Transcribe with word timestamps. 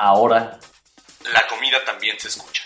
ahora 0.00 0.58
la 1.34 1.46
comida 1.46 1.76
también 1.84 2.18
se 2.18 2.28
escucha. 2.28 2.64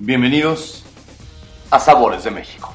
Bienvenidos 0.00 0.82
a 1.70 1.78
Sabores 1.78 2.24
de 2.24 2.32
México. 2.32 2.74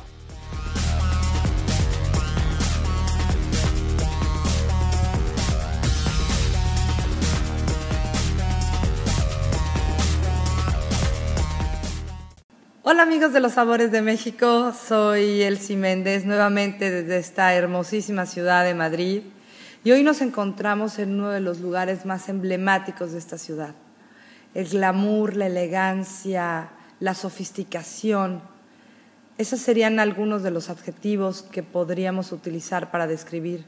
Hola 12.96 13.04
amigos 13.04 13.34
de 13.34 13.42
los 13.42 13.52
Sabores 13.52 13.92
de 13.92 14.02
México, 14.02 14.72
soy 14.72 15.42
Elsie 15.42 15.76
Méndez 15.76 16.24
nuevamente 16.24 16.90
desde 16.90 17.18
esta 17.18 17.54
hermosísima 17.54 18.26
ciudad 18.26 18.64
de 18.64 18.74
Madrid 18.74 19.24
y 19.84 19.92
hoy 19.92 20.02
nos 20.02 20.22
encontramos 20.22 20.98
en 20.98 21.16
uno 21.16 21.30
de 21.30 21.42
los 21.42 21.60
lugares 21.60 22.06
más 22.06 22.30
emblemáticos 22.30 23.12
de 23.12 23.18
esta 23.18 23.38
ciudad. 23.38 23.76
El 24.54 24.70
glamour, 24.70 25.36
la 25.36 25.48
elegancia, 25.48 26.70
la 27.02 27.16
sofisticación, 27.16 28.42
esos 29.38 29.60
serían 29.60 30.00
algunos 30.00 30.42
de 30.42 30.52
los 30.52 30.70
adjetivos 30.70 31.42
que 31.42 31.64
podríamos 31.64 32.32
utilizar 32.32 32.92
para 32.92 33.08
describir 33.08 33.66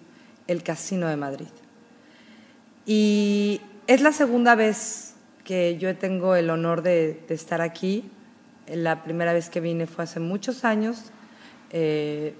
el 0.48 0.64
Casino 0.64 1.06
de 1.10 1.18
Madrid. 1.18 1.50
Y 2.86 3.60
es 3.88 4.00
la 4.00 4.14
segunda 4.14 4.56
vez 4.56 5.16
que 5.44 5.78
yo 5.78 5.98
tengo 5.98 6.38
el 6.38 6.50
honor 6.50 6.82
de, 6.82 7.26
de 7.28 7.36
estar 7.36 7.60
aquí 7.60 8.10
la 8.70 9.04
primera 9.04 9.34
vez 9.34 9.50
que 9.50 9.60
vine 9.60 9.88
fue 9.88 10.04
hace 10.04 10.20
muchos 10.20 10.66
años. 10.66 11.12
Eh, 11.72 12.34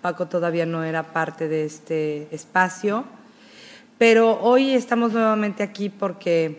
Paco 0.00 0.26
todavía 0.26 0.66
no 0.66 0.84
era 0.84 1.12
parte 1.12 1.48
de 1.48 1.64
este 1.64 2.26
espacio, 2.34 3.04
pero 3.98 4.40
hoy 4.40 4.74
estamos 4.74 5.12
nuevamente 5.12 5.62
aquí 5.62 5.88
porque 5.88 6.58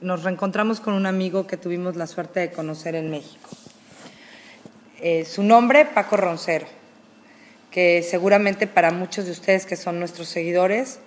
nos 0.00 0.22
reencontramos 0.22 0.80
con 0.80 0.94
un 0.94 1.06
amigo 1.06 1.46
que 1.46 1.56
tuvimos 1.56 1.96
la 1.96 2.06
suerte 2.06 2.40
de 2.40 2.52
conocer 2.52 2.94
en 2.94 3.10
México. 3.10 3.48
Eh, 5.00 5.24
su 5.24 5.42
nombre, 5.42 5.86
Paco 5.86 6.16
Roncero, 6.16 6.66
que 7.70 8.02
seguramente 8.02 8.66
para 8.66 8.92
muchos 8.92 9.24
de 9.26 9.32
ustedes 9.32 9.66
que 9.66 9.76
son 9.76 9.98
nuestros 9.98 10.28
seguidores, 10.28 11.00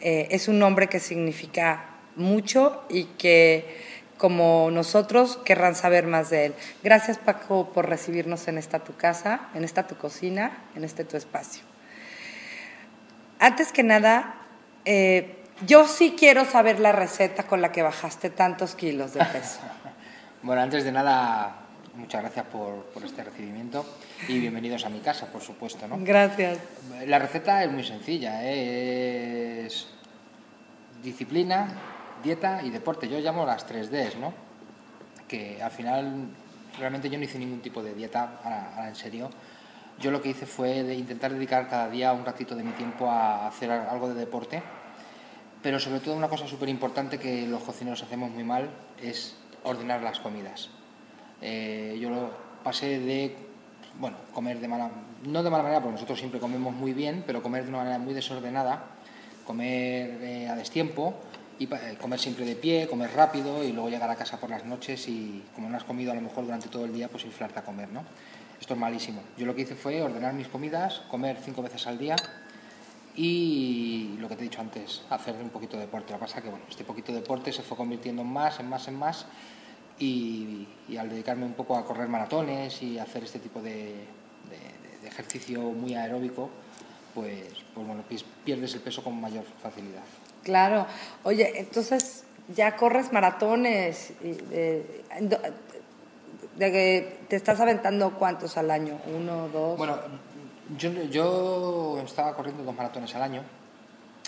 eh, 0.00 0.28
es 0.30 0.48
un 0.48 0.58
nombre 0.58 0.88
que 0.88 1.00
significa 1.00 1.84
mucho 2.16 2.84
y 2.88 3.04
que 3.04 3.87
como 4.18 4.70
nosotros 4.70 5.38
querrán 5.44 5.74
saber 5.74 6.06
más 6.06 6.28
de 6.30 6.46
él. 6.46 6.54
Gracias 6.82 7.18
Paco 7.18 7.70
por 7.72 7.88
recibirnos 7.88 8.48
en 8.48 8.58
esta 8.58 8.80
tu 8.80 8.94
casa, 8.96 9.48
en 9.54 9.64
esta 9.64 9.86
tu 9.86 9.96
cocina, 9.96 10.58
en 10.74 10.84
este 10.84 11.04
tu 11.04 11.16
espacio. 11.16 11.62
Antes 13.38 13.72
que 13.72 13.84
nada, 13.84 14.34
eh, 14.84 15.36
yo 15.66 15.86
sí 15.86 16.16
quiero 16.18 16.44
saber 16.44 16.80
la 16.80 16.92
receta 16.92 17.44
con 17.44 17.62
la 17.62 17.72
que 17.72 17.82
bajaste 17.82 18.30
tantos 18.30 18.74
kilos 18.74 19.14
de 19.14 19.24
peso. 19.24 19.60
bueno, 20.42 20.60
antes 20.62 20.84
de 20.84 20.90
nada, 20.90 21.54
muchas 21.94 22.20
gracias 22.20 22.46
por, 22.46 22.84
por, 22.86 23.04
este 23.04 23.22
recibimiento 23.22 23.86
y 24.26 24.40
bienvenidos 24.40 24.84
a 24.84 24.88
mi 24.88 24.98
casa, 24.98 25.26
por 25.26 25.40
supuesto. 25.40 25.86
¿no? 25.86 25.96
Gracias. 26.00 26.58
La 27.06 27.20
receta 27.20 27.62
es 27.62 27.70
muy 27.70 27.84
sencilla, 27.84 28.40
¿eh? 28.42 29.66
es 29.66 29.86
disciplina, 31.02 31.68
dieta 32.22 32.62
y 32.62 32.70
deporte. 32.70 33.08
Yo 33.08 33.18
llamo 33.20 33.46
las 33.46 33.66
3 33.66 33.90
Ds, 33.90 34.16
¿no? 34.16 34.32
Que 35.26 35.62
al 35.62 35.70
final 35.70 36.28
realmente 36.78 37.10
yo 37.10 37.18
no 37.18 37.24
hice 37.24 37.38
ningún 37.38 37.60
tipo 37.60 37.82
de 37.82 37.94
dieta, 37.94 38.40
ahora, 38.42 38.88
en 38.88 38.94
serio. 38.94 39.30
Yo 40.00 40.10
lo 40.10 40.22
que 40.22 40.30
hice 40.30 40.46
fue 40.46 40.78
intentar 40.94 41.32
dedicar 41.32 41.68
cada 41.68 41.88
día 41.88 42.12
un 42.12 42.24
ratito 42.24 42.54
de 42.54 42.62
mi 42.62 42.72
tiempo 42.72 43.10
a 43.10 43.48
hacer 43.48 43.70
algo 43.70 44.08
de 44.08 44.14
deporte, 44.14 44.62
pero 45.60 45.80
sobre 45.80 46.00
todo 46.00 46.14
una 46.14 46.28
cosa 46.28 46.46
súper 46.46 46.68
importante 46.68 47.18
que 47.18 47.46
los 47.48 47.62
cocineros 47.62 48.02
hacemos 48.02 48.30
muy 48.30 48.44
mal 48.44 48.70
es 49.02 49.36
ordenar 49.64 50.02
las 50.02 50.20
comidas. 50.20 50.70
Eh, 51.40 51.98
yo 52.00 52.10
lo 52.10 52.30
pasé 52.62 53.00
de, 53.00 53.36
bueno, 53.98 54.16
comer 54.32 54.60
de 54.60 54.68
mala, 54.68 54.90
no 55.24 55.42
de 55.42 55.50
mala 55.50 55.64
manera, 55.64 55.80
porque 55.80 55.94
nosotros 55.94 56.18
siempre 56.18 56.38
comemos 56.38 56.72
muy 56.72 56.92
bien, 56.92 57.24
pero 57.26 57.42
comer 57.42 57.64
de 57.64 57.70
una 57.70 57.78
manera 57.78 57.98
muy 57.98 58.14
desordenada, 58.14 58.84
comer 59.44 60.18
eh, 60.22 60.48
a 60.48 60.54
destiempo, 60.54 61.14
y 61.58 61.64
eh, 61.64 61.96
comer 62.00 62.18
siempre 62.18 62.44
de 62.44 62.54
pie, 62.54 62.86
comer 62.88 63.10
rápido 63.14 63.64
y 63.64 63.72
luego 63.72 63.88
llegar 63.88 64.10
a 64.10 64.16
casa 64.16 64.38
por 64.38 64.50
las 64.50 64.64
noches 64.64 65.08
y 65.08 65.42
como 65.54 65.68
no 65.68 65.76
has 65.76 65.84
comido 65.84 66.12
a 66.12 66.14
lo 66.14 66.20
mejor 66.20 66.44
durante 66.44 66.68
todo 66.68 66.84
el 66.84 66.92
día, 66.92 67.08
pues 67.08 67.24
inflarte 67.24 67.58
a 67.58 67.64
comer, 67.64 67.88
¿no? 67.90 68.04
Esto 68.60 68.74
es 68.74 68.80
malísimo. 68.80 69.22
Yo 69.36 69.46
lo 69.46 69.54
que 69.54 69.62
hice 69.62 69.74
fue 69.74 70.02
ordenar 70.02 70.34
mis 70.34 70.48
comidas, 70.48 71.02
comer 71.10 71.38
cinco 71.42 71.62
veces 71.62 71.86
al 71.86 71.98
día 71.98 72.16
y 73.14 74.16
lo 74.18 74.28
que 74.28 74.36
te 74.36 74.42
he 74.42 74.44
dicho 74.44 74.60
antes, 74.60 75.02
hacer 75.10 75.34
un 75.36 75.50
poquito 75.50 75.76
de 75.76 75.82
deporte. 75.82 76.12
Lo 76.12 76.18
que 76.18 76.24
pasa 76.24 76.38
es 76.38 76.44
que 76.44 76.50
bueno, 76.50 76.64
este 76.68 76.84
poquito 76.84 77.12
de 77.12 77.20
deporte 77.20 77.52
se 77.52 77.62
fue 77.62 77.76
convirtiendo 77.76 78.22
en 78.22 78.28
más, 78.28 78.60
en 78.60 78.68
más, 78.68 78.86
en 78.88 78.94
más 78.94 79.26
y, 79.98 80.68
al 80.96 81.08
dedicarme 81.08 81.44
un 81.44 81.54
poco 81.54 81.76
a 81.76 81.84
correr 81.84 82.08
maratones 82.08 82.82
y 82.82 82.98
hacer 82.98 83.24
este 83.24 83.38
tipo 83.38 83.60
de, 83.60 84.18
ejercicio 85.04 85.62
muy 85.62 85.94
aeróbico, 85.94 86.50
pues, 87.14 87.64
pues 87.72 87.86
bueno, 87.86 88.04
pierdes 88.44 88.74
el 88.74 88.80
peso 88.80 89.02
con 89.02 89.18
mayor 89.18 89.44
facilidad. 89.62 90.02
Claro. 90.42 90.86
Oye, 91.24 91.58
entonces 91.58 92.24
ya 92.54 92.76
corres 92.76 93.12
maratones. 93.12 94.12
de, 94.20 95.04
que 96.58 97.18
te 97.28 97.36
estás 97.36 97.60
aventando 97.60 98.14
cuántos 98.14 98.56
al 98.56 98.70
año? 98.70 98.98
¿Uno, 99.14 99.48
dos? 99.48 99.78
Bueno, 99.78 99.96
yo, 100.76 100.90
yo 101.04 102.00
estaba 102.04 102.34
corriendo 102.34 102.64
dos 102.64 102.74
maratones 102.74 103.14
al 103.14 103.22
año. 103.22 103.42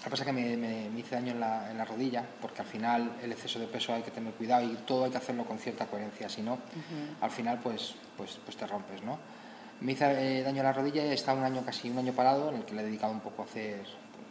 Lo 0.01 0.05
que 0.05 0.11
pasa 0.11 0.23
es 0.23 0.27
que 0.29 0.33
me, 0.33 0.99
hice 0.99 1.15
daño 1.15 1.33
en 1.33 1.41
la, 1.41 1.71
en 1.71 1.77
la, 1.77 1.85
rodilla, 1.85 2.25
porque 2.41 2.63
al 2.63 2.67
final 2.67 3.17
el 3.23 3.33
exceso 3.33 3.59
de 3.59 3.67
peso 3.67 3.93
hay 3.93 4.01
que 4.01 4.11
tener 4.11 4.33
cuidado 4.33 4.65
y 4.65 4.75
todo 4.87 5.05
hay 5.05 5.11
que 5.11 5.19
hacerlo 5.19 5.45
con 5.45 5.59
cierta 5.59 5.87
coherencia, 5.89 6.27
si 6.31 6.41
no, 6.41 6.59
al 7.21 7.31
final 7.31 7.61
pues, 7.63 7.97
pues, 8.17 8.39
pues 8.43 8.57
te 8.57 8.67
rompes, 8.67 9.03
¿no? 9.03 9.19
Me 9.83 9.93
hice 9.93 10.39
eh, 10.39 10.43
daño 10.43 10.61
en 10.61 10.65
la 10.65 10.73
rodilla 10.73 11.05
y 11.05 11.09
he 11.09 11.13
estado 11.13 11.37
un 11.37 11.45
año, 11.45 11.63
casi 11.67 11.91
un 11.91 11.99
año 11.99 12.15
parado, 12.15 12.49
en 12.49 12.57
el 12.57 12.65
que 12.65 12.75
le 12.75 12.81
he 12.81 12.85
dedicado 12.87 13.13
un 13.13 13.21
poco 13.21 13.43
a 13.43 13.45
hacer 13.45 13.85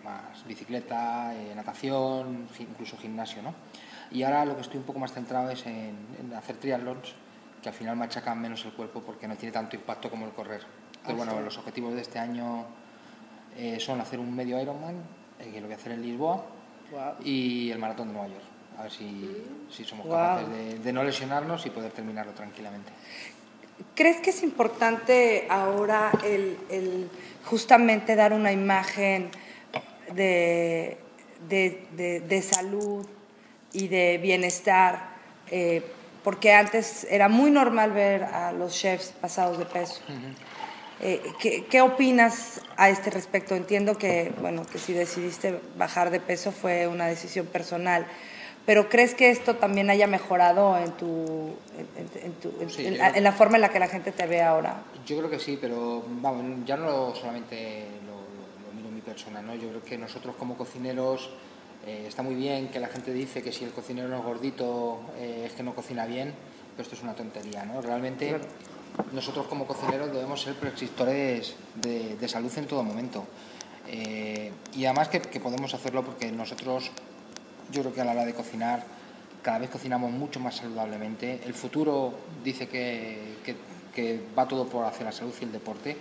más 0.04 0.46
bicicleta, 0.46 1.34
eh, 1.36 1.54
natación, 1.56 2.48
incluso 2.60 2.98
gimnasio, 2.98 3.42
¿no? 3.42 3.54
Y 4.12 4.24
ahora 4.24 4.46
lo 4.46 4.56
que 4.56 4.62
estoy 4.62 4.78
un 4.78 4.86
poco 4.86 5.00
más 5.00 5.14
centrado 5.14 5.50
es 5.52 5.66
en, 5.66 5.96
hacer 6.36 6.58
triatlons, 6.58 7.14
que 7.62 7.70
al 7.70 7.76
final 7.76 7.96
machacan 7.96 8.40
menos 8.42 8.66
el 8.66 8.74
cuerpo 8.74 9.02
porque 9.02 9.28
no 9.28 9.36
tiene 9.36 9.52
tanto 9.52 9.76
impacto 9.76 10.10
como 10.10 10.26
el 10.26 10.32
correr. 10.32 10.62
Pero 11.06 11.18
bueno, 11.18 11.34
ah, 11.38 11.42
los 11.42 11.58
objetivos 11.58 11.94
de 11.94 12.02
este 12.02 12.20
año 12.20 12.66
eh, 13.58 13.80
son 13.80 14.02
hacer 14.02 14.20
un 14.20 14.34
medio 14.36 14.60
Ironman, 14.60 14.96
eh, 15.40 15.52
que 15.52 15.62
lo 15.62 15.68
voy 15.68 15.74
a 15.74 15.78
hacer 15.78 15.92
en 15.94 16.02
Lisboa, 16.02 16.46
y 17.24 17.70
el 17.70 17.78
maratón 17.78 18.08
de 18.08 18.14
Nueva 18.14 18.30
York. 18.30 18.44
A 18.78 18.84
ver 18.84 18.92
si, 18.92 19.30
si 19.70 19.84
somos 19.84 20.08
capaces 20.08 20.84
de, 20.84 20.94
no 20.94 21.04
lesionarnos 21.04 21.66
y 21.66 21.70
poder 21.70 21.92
terminarlo 21.92 22.32
tranquilamente. 22.32 22.92
¿Crees 23.94 24.22
que 24.22 24.30
es 24.30 24.42
importante 24.42 25.46
ahora 25.50 26.12
el, 26.24 26.58
el 26.70 27.10
justamente 27.46 28.16
dar 28.16 28.34
una 28.34 28.52
imagen 28.52 29.30
de, 30.14 30.98
de, 31.48 32.42
salud 32.42 33.06
y 33.74 33.88
de 33.88 34.18
bienestar, 34.18 35.10
eh, 35.52 35.84
porque 36.24 36.54
antes 36.54 37.08
era 37.10 37.30
muy 37.30 37.52
normal 37.52 37.92
ver 37.92 38.24
a 38.24 38.52
los 38.52 38.74
chefs 38.74 39.14
pasados 39.20 39.58
de 39.58 39.66
peso. 39.66 40.02
Eh, 41.02 41.22
¿qué, 41.40 41.66
¿qué, 41.66 41.82
opinas 41.82 42.62
a 42.76 42.90
este 42.90 43.10
respecto? 43.10 43.56
Entiendo 43.56 43.98
que, 43.98 44.34
bueno, 44.42 44.66
que 44.66 44.78
si 44.80 44.92
decidiste 44.92 45.60
bajar 45.78 46.10
de 46.10 46.20
peso 46.20 46.52
fue 46.52 46.88
una 46.88 47.08
decisión 47.08 47.46
personal, 47.46 48.06
pero 48.70 48.88
¿crees 48.88 49.16
que 49.16 49.32
esto 49.32 49.56
también 49.56 49.90
haya 49.90 50.06
mejorado 50.06 50.78
en, 50.78 50.92
tu, 50.92 51.56
en, 52.78 53.24
la, 53.24 53.32
forma 53.32 53.56
en 53.58 53.62
la 53.62 53.70
que 53.70 53.80
la 53.80 53.88
gente 53.88 54.12
te 54.12 54.28
ve 54.28 54.44
ahora? 54.44 54.84
Yo 55.08 55.18
creo 55.18 55.30
que 55.30 55.40
sí, 55.40 55.58
pero 55.60 56.04
vamos, 56.08 56.66
ya 56.68 56.78
no 56.78 57.16
solamente 57.16 57.86
persona. 59.10 59.42
¿no? 59.42 59.56
Yo 59.56 59.70
creo 59.70 59.84
que 59.84 59.98
nosotros 59.98 60.36
como 60.38 60.56
cocineros 60.56 61.30
eh, 61.86 62.06
está 62.08 62.22
muy 62.22 62.36
bien 62.36 62.68
que 62.68 62.80
la 62.80 62.88
gente 62.88 63.12
dice 63.12 63.42
que 63.42 63.52
si 63.52 63.64
el 63.64 63.72
cocinero 63.72 64.08
no 64.08 64.18
es 64.18 64.24
gordito 64.24 65.00
eh, 65.18 65.46
es 65.48 65.54
que 65.54 65.64
no 65.64 65.74
cocina 65.74 66.06
bien, 66.06 66.34
pero 66.72 66.84
esto 66.84 66.96
es 66.96 67.02
una 67.02 67.16
tontería. 67.16 67.66
¿no? 67.66 67.82
Realmente 67.82 68.38
nosotros 69.12 69.48
como 69.48 69.66
cocineros 69.66 70.12
debemos 70.12 70.42
ser 70.42 70.56
prescriptores 70.56 71.56
de, 71.76 72.28
salud 72.28 72.52
en 72.58 72.68
todo 72.68 72.84
momento. 72.84 73.26
Eh, 73.88 74.52
y 74.76 74.86
además 74.86 75.08
que, 75.08 75.40
podemos 75.40 75.74
hacerlo 75.74 76.04
porque 76.04 76.32
nosotros, 76.32 76.92
yo 77.72 77.82
creo 77.82 77.94
que 77.94 78.02
a 78.02 78.06
la 78.06 78.12
hora 78.12 78.26
de 78.26 78.36
cocinar, 78.36 78.84
cada 79.42 79.58
vez 79.58 79.70
cocinamos 79.70 80.12
mucho 80.12 80.40
más 80.40 80.58
saludablemente. 80.58 81.42
El 81.46 81.54
futuro 81.54 82.14
dice 82.44 82.68
que, 82.68 83.38
que 83.96 84.22
va 84.38 84.48
todo 84.48 84.68
por 84.68 84.86
hacia 84.86 85.06
la 85.06 85.12
salud 85.12 85.34
y 85.42 85.46
el 85.46 85.52
deporte. 85.52 85.98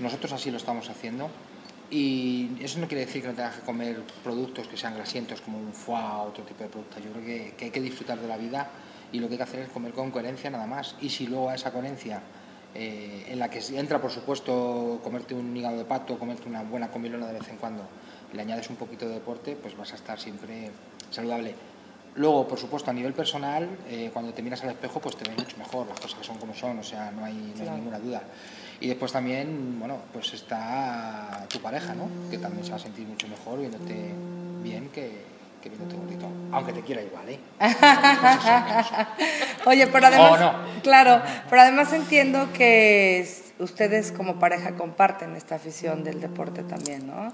Nosotros 0.00 0.32
así 0.32 0.50
lo 0.50 0.56
estamos 0.56 0.88
haciendo 0.88 1.28
y 1.92 2.48
eso 2.62 2.78
no 2.78 2.88
quiere 2.88 3.04
decir 3.04 3.20
que 3.20 3.28
no 3.28 3.34
tengas 3.34 3.56
que 3.56 3.66
comer 3.66 4.02
productos 4.24 4.66
que 4.66 4.78
sean 4.78 4.94
grasientos 4.94 5.42
como 5.42 5.58
un 5.58 5.74
foie 5.74 6.00
o 6.02 6.22
otro 6.22 6.42
tipo 6.42 6.64
de 6.64 6.70
productos. 6.70 7.04
Yo 7.04 7.12
creo 7.12 7.22
que, 7.22 7.64
hay 7.66 7.70
que 7.70 7.82
disfrutar 7.82 8.18
de 8.18 8.26
la 8.26 8.38
vida 8.38 8.70
y 9.12 9.20
lo 9.20 9.28
que 9.28 9.34
hay 9.34 9.36
que 9.36 9.44
hacer 9.44 9.60
es 9.60 9.68
comer 9.68 9.92
con 9.92 10.10
coherencia 10.10 10.48
nada 10.48 10.66
más. 10.66 10.96
Y 11.02 11.10
si 11.10 11.26
luego 11.26 11.50
a 11.50 11.54
esa 11.54 11.70
coherencia 11.70 12.22
eh, 12.74 13.26
en 13.28 13.38
la 13.38 13.50
que 13.50 13.60
entra, 13.76 14.00
por 14.00 14.10
supuesto, 14.10 15.00
comerte 15.04 15.34
un 15.34 15.54
hígado 15.54 15.76
de 15.76 15.84
pato, 15.84 16.18
comerte 16.18 16.48
una 16.48 16.62
buena 16.62 16.90
comilona 16.90 17.26
de 17.26 17.34
vez 17.34 17.48
en 17.50 17.58
cuando, 17.58 17.82
le 18.32 18.40
añades 18.40 18.70
un 18.70 18.76
poquito 18.76 19.06
de 19.06 19.12
deporte, 19.12 19.54
pues 19.54 19.76
vas 19.76 19.92
a 19.92 19.96
estar 19.96 20.18
siempre 20.18 20.70
saludable. 21.10 21.54
Luego, 22.14 22.48
por 22.48 22.58
supuesto, 22.58 22.90
a 22.90 22.94
nivel 22.94 23.12
personal, 23.12 23.68
eh, 23.86 24.08
cuando 24.14 24.32
te 24.32 24.42
miras 24.42 24.62
al 24.62 24.70
espejo, 24.70 24.98
pues 24.98 25.16
te 25.16 25.28
ves 25.28 25.36
mucho 25.36 25.58
mejor, 25.58 25.86
las 25.88 26.00
cosas 26.00 26.18
que 26.18 26.24
son 26.24 26.38
como 26.38 26.54
son, 26.54 26.78
o 26.78 26.82
sea, 26.82 27.10
no 27.10 27.24
hay, 27.24 27.52
no 27.56 27.62
hay 27.62 27.70
ninguna 27.70 27.98
duda. 27.98 28.22
Y 28.82 28.88
después 28.88 29.12
también, 29.12 29.78
bueno, 29.78 29.98
pues 30.12 30.34
está 30.34 31.46
tu 31.48 31.60
pareja, 31.60 31.94
¿no? 31.94 32.08
Que 32.32 32.38
también 32.38 32.64
se 32.64 32.72
va 32.72 32.78
a 32.78 32.80
sentir 32.80 33.06
mucho 33.06 33.28
mejor 33.28 33.60
viéndote 33.60 33.94
bien 34.60 34.88
que, 34.88 35.20
que 35.62 35.68
viéndote 35.68 35.94
bonito. 35.94 36.26
Aunque 36.50 36.72
te 36.72 36.80
quiera 36.80 37.00
igual, 37.00 37.28
¿eh? 37.28 37.38
Oye, 39.66 39.86
pero 39.86 40.08
además, 40.08 40.56
claro, 40.82 41.22
pero 41.48 41.62
además 41.62 41.92
entiendo 41.92 42.48
que 42.52 43.24
ustedes 43.60 44.10
como 44.10 44.40
pareja 44.40 44.74
comparten 44.74 45.36
esta 45.36 45.54
afición 45.54 46.02
del 46.02 46.20
deporte 46.20 46.64
también, 46.64 47.06
¿no? 47.06 47.32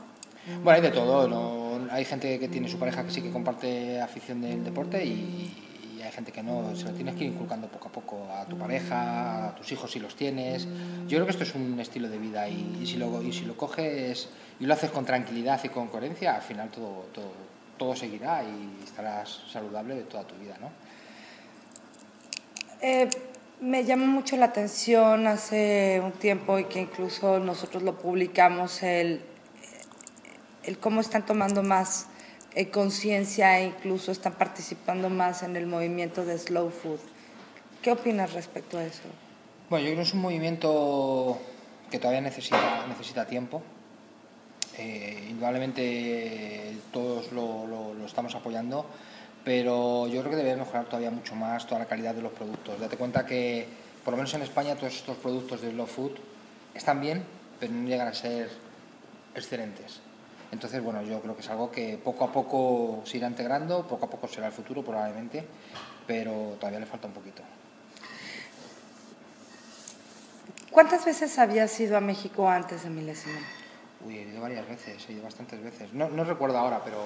Bueno, 0.62 0.76
hay 0.76 0.82
de 0.82 0.90
todo. 0.90 1.28
¿no? 1.28 1.88
Hay 1.90 2.04
gente 2.04 2.38
que 2.38 2.48
tiene 2.48 2.68
su 2.68 2.78
pareja 2.78 3.04
que 3.04 3.10
sí 3.10 3.22
que 3.22 3.30
comparte 3.30 4.02
afición 4.02 4.42
del 4.42 4.64
deporte 4.64 5.02
y, 5.02 5.67
hay 6.02 6.12
gente 6.12 6.32
que 6.32 6.42
no. 6.42 6.74
Se 6.76 6.84
lo 6.84 6.92
tienes 6.92 7.14
que 7.14 7.24
ir 7.24 7.32
inculcando 7.32 7.68
poco 7.68 7.88
a 7.88 7.92
poco 7.92 8.28
a 8.32 8.44
tu 8.44 8.56
pareja, 8.56 9.48
a 9.48 9.54
tus 9.54 9.70
hijos 9.72 9.90
si 9.90 9.98
los 9.98 10.16
tienes. 10.16 10.66
Yo 11.06 11.16
creo 11.16 11.24
que 11.24 11.32
esto 11.32 11.44
es 11.44 11.54
un 11.54 11.78
estilo 11.80 12.08
de 12.08 12.18
vida 12.18 12.48
y, 12.48 12.86
si, 12.86 12.96
lo, 12.96 13.22
y 13.22 13.32
si 13.32 13.44
lo 13.44 13.56
coges 13.56 14.28
y 14.60 14.66
lo 14.66 14.74
haces 14.74 14.90
con 14.90 15.04
tranquilidad 15.04 15.60
y 15.64 15.68
con 15.68 15.88
coherencia, 15.88 16.36
al 16.36 16.42
final 16.42 16.70
todo, 16.70 17.06
todo, 17.12 17.32
todo 17.76 17.96
seguirá 17.96 18.42
y 18.42 18.84
estarás 18.84 19.42
saludable 19.52 19.94
toda 20.02 20.24
tu 20.24 20.34
vida, 20.36 20.56
¿no? 20.60 20.70
Eh, 22.80 23.08
me 23.60 23.84
llamó 23.84 24.06
mucho 24.06 24.36
la 24.36 24.46
atención 24.46 25.26
hace 25.26 26.00
un 26.04 26.12
tiempo 26.12 26.58
y 26.58 26.64
que 26.64 26.80
incluso 26.80 27.40
nosotros 27.40 27.82
lo 27.82 27.98
publicamos, 27.98 28.82
el, 28.82 29.20
el 30.62 30.78
cómo 30.78 31.00
están 31.00 31.26
tomando 31.26 31.62
más 31.62 32.06
eh, 32.58 32.70
conciencia 32.70 33.60
e 33.60 33.66
incluso 33.66 34.10
están 34.10 34.34
participando 34.34 35.08
más 35.08 35.44
en 35.44 35.54
el 35.54 35.68
movimiento 35.68 36.24
de 36.24 36.36
slow 36.36 36.70
food. 36.70 36.98
¿Qué 37.80 37.92
opinas 37.92 38.32
respecto 38.32 38.78
a 38.78 38.84
eso? 38.84 39.06
Bueno, 39.70 39.84
yo 39.84 39.92
creo 39.92 40.02
que 40.02 40.08
es 40.08 40.14
un 40.14 40.22
movimiento 40.22 41.38
que 41.88 42.00
todavía 42.00 42.20
necesita, 42.20 42.84
necesita 42.88 43.28
tiempo. 43.28 43.62
Eh, 44.76 45.28
indudablemente 45.30 46.74
todos 46.92 47.30
lo, 47.30 47.94
lo, 47.94 48.04
estamos 48.04 48.34
apoyando, 48.34 48.86
pero 49.44 50.08
yo 50.08 50.20
creo 50.22 50.30
que 50.32 50.42
debe 50.42 50.56
mejorar 50.56 50.86
todavía 50.86 51.12
mucho 51.12 51.36
más 51.36 51.64
toda 51.64 51.78
la 51.78 51.86
calidad 51.86 52.16
de 52.16 52.22
los 52.22 52.32
productos. 52.32 52.80
Date 52.80 52.96
cuenta 52.96 53.24
que, 53.24 53.68
por 54.04 54.14
lo 54.14 54.16
menos 54.16 54.34
en 54.34 54.42
España, 54.42 54.74
todos 54.74 54.96
estos 54.96 55.16
productos 55.18 55.60
de 55.60 55.70
slow 55.70 55.86
food 55.86 56.12
están 56.74 57.00
bien, 57.00 57.22
pero 57.60 57.72
no 57.72 57.86
llegan 57.86 58.08
a 58.08 58.14
ser 58.14 58.50
excelentes. 59.36 60.00
Entonces, 60.50 60.82
bueno, 60.82 61.02
yo 61.02 61.20
creo 61.20 61.34
que 61.34 61.42
es 61.42 61.50
algo 61.50 61.70
que 61.70 61.98
poco 62.02 62.24
a 62.24 62.32
poco 62.32 63.02
se 63.04 63.18
irá 63.18 63.28
integrando, 63.28 63.86
poco 63.86 64.06
a 64.06 64.10
poco 64.10 64.26
será 64.28 64.46
el 64.46 64.52
futuro 64.52 64.82
probablemente, 64.82 65.46
pero 66.06 66.56
todavía 66.58 66.80
le 66.80 66.86
falta 66.86 67.06
un 67.06 67.12
poquito. 67.12 67.42
¿Cuántas 70.70 71.04
veces 71.04 71.38
habías 71.38 71.78
ido 71.80 71.96
a 71.96 72.00
México 72.00 72.48
antes 72.48 72.84
de 72.84 72.90
Milésimo? 72.90 73.38
Uy, 74.06 74.18
he 74.18 74.22
ido 74.22 74.40
varias 74.40 74.66
veces, 74.66 75.06
he 75.08 75.12
ido 75.12 75.24
bastantes 75.24 75.62
veces. 75.62 75.92
No, 75.92 76.08
no 76.08 76.24
recuerdo 76.24 76.56
ahora, 76.56 76.80
pero, 76.82 76.98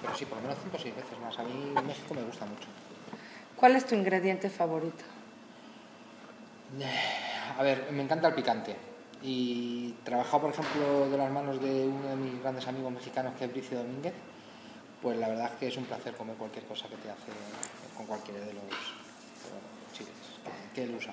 pero 0.00 0.16
sí, 0.16 0.24
por 0.24 0.38
lo 0.38 0.42
menos 0.42 0.58
cinco 0.62 0.76
o 0.76 0.80
seis 0.80 0.94
veces 0.96 1.18
más. 1.20 1.38
A 1.38 1.42
mí 1.44 1.72
México 1.86 2.14
me 2.14 2.22
gusta 2.22 2.46
mucho. 2.46 2.66
¿Cuál 3.56 3.76
es 3.76 3.86
tu 3.86 3.94
ingrediente 3.94 4.48
favorito? 4.48 5.04
A 7.58 7.62
ver, 7.62 7.88
me 7.92 8.02
encanta 8.02 8.28
el 8.28 8.34
picante 8.34 8.89
y 9.22 9.94
trabajado, 10.04 10.42
por 10.42 10.50
ejemplo, 10.50 11.08
de 11.10 11.16
las 11.16 11.30
manos 11.30 11.60
de 11.60 11.86
uno 11.86 12.08
de 12.08 12.16
mis 12.16 12.40
grandes 12.40 12.66
amigos 12.66 12.92
mexicanos, 12.92 13.34
que 13.38 13.44
es 13.44 13.52
Bricio 13.52 13.78
Domínguez, 13.78 14.14
pues 15.02 15.18
la 15.18 15.28
verdad 15.28 15.50
es 15.52 15.58
que 15.58 15.68
es 15.68 15.76
un 15.76 15.84
placer 15.84 16.14
comer 16.14 16.36
cualquier 16.36 16.64
cosa 16.64 16.88
que 16.88 16.96
te 16.96 17.10
hace 17.10 17.32
con 17.96 18.06
cualquiera 18.06 18.40
de 18.40 18.54
los, 18.54 18.64
chiles 19.92 20.12
que 20.74 20.84
él 20.84 20.94
usa. 20.96 21.12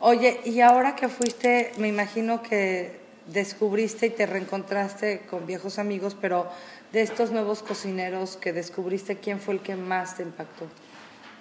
Oye, 0.00 0.40
y 0.44 0.60
ahora 0.60 0.96
que 0.96 1.08
fuiste, 1.08 1.72
me 1.78 1.88
imagino 1.88 2.42
que 2.42 3.00
descubriste 3.26 4.06
y 4.06 4.10
te 4.10 4.26
reencontraste 4.26 5.26
con 5.30 5.46
viejos 5.46 5.78
amigos, 5.78 6.16
pero 6.20 6.48
de 6.92 7.02
estos 7.02 7.30
nuevos 7.30 7.62
cocineros 7.62 8.36
que 8.36 8.52
descubriste, 8.52 9.18
¿quién 9.18 9.40
fue 9.40 9.54
el 9.54 9.60
que 9.60 9.76
más 9.76 10.16
te 10.16 10.22
impactó? 10.22 10.66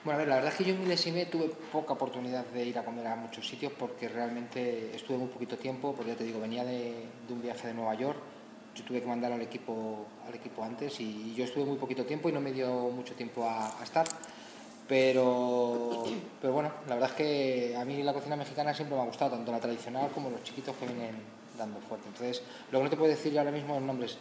Bueno, 0.03 0.15
a 0.15 0.19
ver, 0.19 0.27
la 0.27 0.35
verdad 0.35 0.51
es 0.51 0.57
que 0.57 0.65
yo 0.65 0.73
en 0.73 0.81
Milesime 0.81 1.27
tuve 1.27 1.47
poca 1.71 1.93
oportunidad 1.93 2.45
de 2.47 2.65
ir 2.65 2.77
a 2.77 2.83
comer 2.83 3.07
a 3.07 3.15
muchos 3.15 3.47
sitios 3.47 3.71
porque 3.71 4.09
realmente 4.09 4.93
estuve 4.93 5.17
muy 5.17 5.29
poquito 5.29 5.57
tiempo, 5.57 5.93
porque 5.95 6.11
ya 6.11 6.17
te 6.17 6.25
digo, 6.25 6.41
venía 6.41 6.65
de, 6.65 7.05
un 7.29 7.41
viaje 7.41 7.67
de 7.67 7.73
Nueva 7.73 7.93
York, 7.95 8.17
yo 8.75 8.83
tuve 8.83 8.99
que 8.99 9.07
mandar 9.07 9.31
al 9.31 9.41
equipo, 9.41 10.05
al 10.27 10.35
equipo 10.35 10.61
antes 10.61 10.99
y 10.99 11.33
yo 11.33 11.45
estuve 11.45 11.63
muy 11.63 11.77
poquito 11.77 12.03
tiempo 12.03 12.27
y 12.27 12.33
no 12.33 12.41
me 12.41 12.51
dio 12.51 12.69
mucho 12.89 13.13
tiempo 13.13 13.47
a, 13.47 13.81
estar. 13.81 14.05
Pero, 14.89 16.03
pero 16.41 16.51
bueno, 16.51 16.69
la 16.89 16.95
verdad 16.95 17.11
es 17.11 17.15
que 17.15 17.75
a 17.77 17.85
mí 17.85 18.03
la 18.03 18.11
cocina 18.11 18.35
mexicana 18.35 18.73
siempre 18.73 18.97
me 18.97 19.03
ha 19.03 19.05
gustado, 19.05 19.31
tanto 19.31 19.53
la 19.53 19.59
tradicional 19.61 20.11
como 20.11 20.29
los 20.29 20.43
chiquitos 20.43 20.75
que 20.75 20.85
vienen 20.85 21.15
dando 21.57 21.79
fuerte. 21.79 22.09
Entonces, 22.09 22.43
lo 22.71 22.79
que 22.79 22.83
no 22.83 22.89
te 22.89 22.97
puedo 22.97 23.09
decir 23.09 23.39
ahora 23.39 23.51
mismo 23.51 23.75
los 23.75 23.83
nombres. 23.83 24.17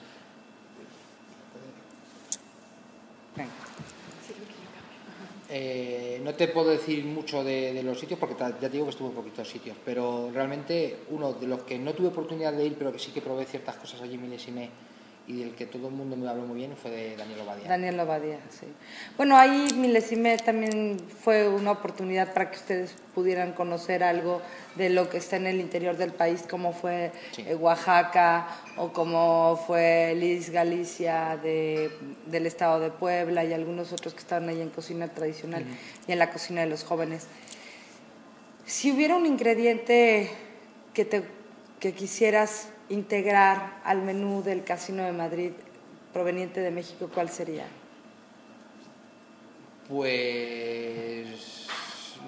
Eh, 5.54 6.18
no 6.24 6.32
te 6.32 6.48
puedo 6.48 6.70
decir 6.70 7.04
mucho 7.04 7.44
de, 7.44 7.82
los 7.82 8.00
sitios 8.00 8.18
porque 8.18 8.34
ya 8.38 8.54
te 8.54 8.70
digo 8.70 8.86
que 8.86 8.90
estuve 8.92 9.10
en 9.10 9.14
poquitos 9.14 9.46
sitios, 9.46 9.76
pero 9.84 10.30
realmente 10.32 11.00
uno 11.10 11.34
de 11.34 11.46
los 11.46 11.64
que 11.64 11.78
no 11.78 11.92
tuve 11.92 12.08
oportunidad 12.08 12.54
de 12.54 12.64
ir, 12.64 12.74
pero 12.78 12.90
que 12.90 12.98
sí 12.98 13.10
que 13.10 13.20
probé 13.20 13.44
ciertas 13.44 13.76
cosas 13.76 14.00
allí 14.00 14.14
en 14.14 14.22
Milesime 14.22 14.70
y 15.32 15.38
del 15.38 15.54
que 15.54 15.64
todo 15.64 15.88
el 15.88 15.94
mundo 15.94 16.14
me 16.14 16.28
habló 16.28 16.42
muy 16.42 16.56
bien 16.56 16.76
fue 16.76 16.90
de 16.90 17.16
Daniel 17.16 17.40
Obadía. 17.40 17.68
Daniel 17.68 18.00
Obadía, 18.00 18.38
sí. 18.50 18.66
Bueno, 19.16 19.36
ahí 19.36 19.68
Milesime 19.74 20.36
también 20.36 20.98
fue 21.22 21.48
una 21.48 21.70
oportunidad 21.70 22.34
para 22.34 22.50
que 22.50 22.58
ustedes 22.58 22.94
pudieran 23.14 23.52
conocer 23.52 24.04
algo 24.04 24.42
de 24.74 24.90
lo 24.90 25.08
que 25.08 25.16
está 25.16 25.36
en 25.36 25.46
el 25.46 25.60
interior 25.60 25.96
del 25.96 26.12
país, 26.12 26.44
como 26.48 26.72
fue 26.72 27.12
eh, 27.38 27.54
Oaxaca 27.54 28.46
o 28.76 28.92
como 28.92 29.62
fue 29.66 30.14
Liz 30.16 30.50
Galicia 30.50 31.38
de, 31.42 31.90
del 32.26 32.46
estado 32.46 32.78
de 32.80 32.90
Puebla 32.90 33.44
y 33.44 33.54
algunos 33.54 33.92
otros 33.92 34.12
que 34.12 34.20
estaban 34.20 34.48
ahí 34.50 34.60
en 34.60 34.68
cocina 34.68 35.08
tradicional 35.08 35.64
y 36.06 36.12
en 36.12 36.18
la 36.18 36.30
cocina 36.30 36.60
de 36.60 36.66
los 36.66 36.84
jóvenes. 36.84 37.26
Si 38.66 38.92
hubiera 38.92 39.16
un 39.16 39.24
ingrediente 39.24 40.30
que, 40.92 41.06
te, 41.06 41.22
que 41.80 41.94
quisieras 41.94 42.71
integrar 42.92 43.80
al 43.84 44.02
menú 44.02 44.42
del 44.42 44.64
Casino 44.64 45.02
de 45.02 45.12
Madrid 45.12 45.52
proveniente 46.12 46.60
de 46.60 46.70
México, 46.70 47.10
¿cuál 47.12 47.30
sería? 47.30 47.64
Pues 49.88 51.66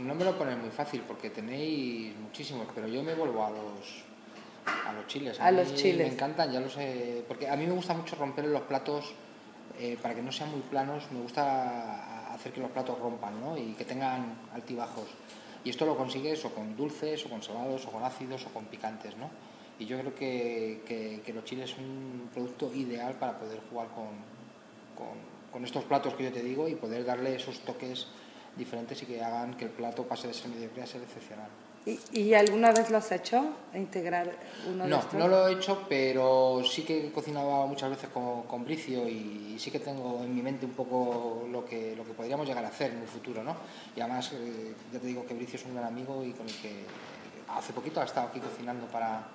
no 0.01 0.15
me 0.15 0.25
lo 0.25 0.37
pones 0.37 0.57
muy 0.59 0.71
fácil 0.71 1.03
porque 1.07 1.31
tenéis 1.31 2.17
muchísimos, 2.17 2.67
pero 2.75 2.89
yo 2.89 3.03
me 3.03 3.15
vuelvo 3.15 3.45
a 3.45 3.51
los 3.51 4.05
a 4.87 4.95
los 4.95 5.07
chiles. 5.07 5.39
A, 5.39 5.51
los 5.51 5.75
chiles. 5.75 6.07
Me 6.07 6.15
encantan, 6.15 6.51
ya 6.51 6.61
lo 6.61 6.71
sé, 6.71 7.23
porque 7.29 7.49
a 7.49 7.57
mí 7.57 7.67
me 7.67 7.75
gusta 7.75 7.93
mucho 7.93 8.17
romper 8.17 8.47
los 8.47 8.63
platos 8.63 9.13
eh, 9.79 9.99
para 10.01 10.15
que 10.15 10.23
no 10.23 10.33
sean 10.33 10.51
muy 10.51 10.61
planos. 10.61 11.05
Me 11.13 11.21
gusta 11.21 12.33
hacer 12.33 12.53
que 12.53 12.63
los 12.63 12.71
platos 12.71 12.99
rompan, 12.99 13.39
¿no? 13.39 13.59
Y 13.59 13.75
que 13.75 13.85
tengan 13.85 14.35
altibajos. 14.55 15.09
Y 15.63 15.71
esto 15.71 15.85
lo 15.85 15.97
consigues 15.99 16.43
o 16.47 16.55
con 16.55 16.75
dulces, 16.75 17.27
o 17.27 17.29
con 17.29 17.43
salados, 17.43 17.87
o 17.87 17.91
con 17.91 18.03
ácidos, 18.05 18.47
o 18.47 18.49
con 18.49 18.65
picantes, 18.65 19.15
¿no? 19.19 19.29
Y 19.79 19.87
yo 19.87 19.99
creo 19.99 20.15
que, 20.15 21.21
que, 21.25 21.33
los 21.33 21.45
chiles 21.45 21.71
son 21.71 21.85
un 21.85 22.31
producto 22.33 22.73
ideal 22.75 23.15
para 23.15 23.39
poder 23.39 23.61
jugar 23.71 23.89
con, 23.89 24.07
con, 25.53 25.65
estos 25.65 25.85
platos 25.85 26.15
que 26.15 26.25
yo 26.25 26.33
te 26.33 26.43
digo 26.43 26.69
y 26.69 26.75
poder 26.75 27.05
darle 27.05 27.37
esos 27.37 27.61
toques 27.61 28.09
diferentes 28.57 29.01
y 29.03 29.07
que 29.07 29.23
hagan 29.23 29.55
que 29.57 29.67
el 29.67 29.71
plato 29.71 30.03
pase 30.05 30.29
de 30.29 30.35
ser 30.35 30.51
mediocre 30.51 30.83
a 30.83 30.87
ser 30.87 31.01
excepcional. 31.03 31.49
¿Y, 31.87 32.01
¿Y, 32.13 32.35
alguna 32.35 32.73
vez 32.73 32.91
lo 32.91 32.99
has 32.99 33.13
hecho? 33.13 33.45
¿Integrar 33.75 34.33
uno 34.69 34.87
no, 34.87 35.03
No, 35.13 35.29
lo 35.29 35.49
he 35.49 35.53
hecho, 35.53 35.85
pero 35.89 36.63
sí 36.65 36.83
que 36.83 37.13
cocinaba 37.13 37.67
muchas 37.67 37.91
veces 37.91 38.09
con, 38.09 38.43
con 38.45 38.65
bricio 38.65 39.07
y, 39.09 39.57
sí 39.59 39.71
que 39.71 39.79
tengo 39.79 40.23
en 40.25 40.35
mi 40.35 40.43
mente 40.43 40.67
un 40.67 40.73
poco 40.73 41.47
lo 41.51 41.65
que, 41.65 41.95
lo 41.95 42.05
que 42.05 42.13
podríamos 42.13 42.47
llegar 42.47 42.65
a 42.65 42.69
hacer 42.69 42.93
en 42.93 43.03
el 43.03 43.09
futuro, 43.09 43.45
¿no? 43.45 43.55
Y 43.95 44.01
además, 44.01 44.33
eh, 44.33 44.75
ya 44.93 44.99
te 44.99 45.07
digo 45.07 45.25
que 45.27 45.35
bricio 45.35 45.57
es 45.57 45.65
un 45.67 45.75
gran 45.75 45.87
amigo 45.87 46.25
y 46.25 46.33
con 46.33 46.49
el 46.49 46.55
que 46.57 46.85
hace 47.49 47.73
poquito 47.73 48.01
ha 48.01 48.05
estado 48.05 48.29
aquí 48.29 48.41
cocinando 48.41 48.87
para, 48.87 49.29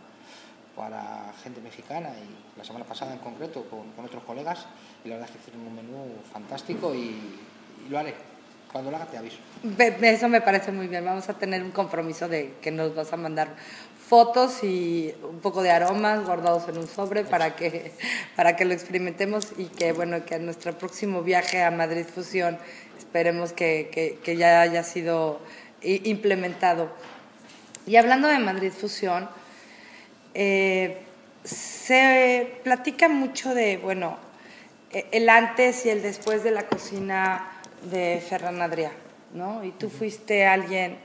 para 0.79 1.33
gente 1.43 1.59
mexicana 1.59 2.09
y 2.09 2.57
la 2.57 2.63
semana 2.63 2.85
pasada 2.85 3.11
en 3.11 3.19
concreto 3.19 3.65
con, 3.69 4.05
otros 4.05 4.23
colegas 4.23 4.65
y 5.03 5.09
la 5.09 5.15
verdad 5.15 5.29
es 5.29 5.35
que 5.35 5.41
hicieron 5.41 5.67
un 5.67 5.75
menú 5.75 6.15
fantástico 6.31 6.95
y, 6.95 7.37
lo 7.89 7.99
haré. 7.99 8.13
Cuando 8.71 8.91
lo 8.91 8.97
haga 8.97 9.07
te 9.07 9.17
aviso. 9.17 9.37
Eso 10.01 10.29
me 10.29 10.41
parece 10.41 10.71
muy 10.71 10.87
bien. 10.87 11.03
Vamos 11.03 11.27
a 11.27 11.33
tener 11.33 11.63
un 11.63 11.71
compromiso 11.71 12.27
de 12.27 12.53
que 12.61 12.69
nos 12.71 12.93
vas 12.93 13.11
a 13.11 13.17
mandar 13.17 13.55
fotos 14.07 14.63
y 14.63 15.13
un 15.23 15.39
poco 15.39 15.63
de 15.63 15.71
aromas 15.71 16.23
guardados 16.23 16.69
en 16.69 16.77
un 16.77 16.87
sobre 16.87 17.23
para 17.23 17.55
que, 17.55 17.91
para 18.35 18.55
que 18.55 18.65
lo 18.65 18.73
experimentemos 18.73 19.53
y 19.57 19.65
que, 19.65 19.91
bueno, 19.91 20.23
que 20.23 20.35
a 20.35 20.39
nuestro 20.39 20.77
próximo 20.77 21.23
viaje 21.23 21.63
a 21.63 21.71
Madrid 21.71 22.05
Fusión 22.05 22.59
esperemos 22.97 23.53
que, 23.53 23.89
que, 23.91 24.19
que 24.23 24.37
ya 24.37 24.61
haya 24.61 24.83
sido 24.83 25.39
implementado. 25.81 26.89
Y 27.87 27.95
hablando 27.95 28.27
de 28.27 28.37
Madrid 28.37 28.71
Fusión, 28.71 29.29
eh, 30.41 30.97
se 31.43 32.61
platica 32.63 33.09
mucho 33.09 33.53
de, 33.53 33.75
bueno, 33.75 34.15
e, 34.89 35.05
el 35.11 35.27
antes 35.27 35.85
y 35.85 35.89
el 35.89 36.01
después 36.01 36.43
de 36.43 36.51
la 36.51 36.65
cocina 36.65 37.59
de 37.91 38.23
Ferran 38.25 38.61
Adrià, 38.61 38.91
¿no? 39.33 39.65
Y 39.65 39.71
tú 39.71 39.89
fuiste 39.89 40.45
alguien 40.45 40.97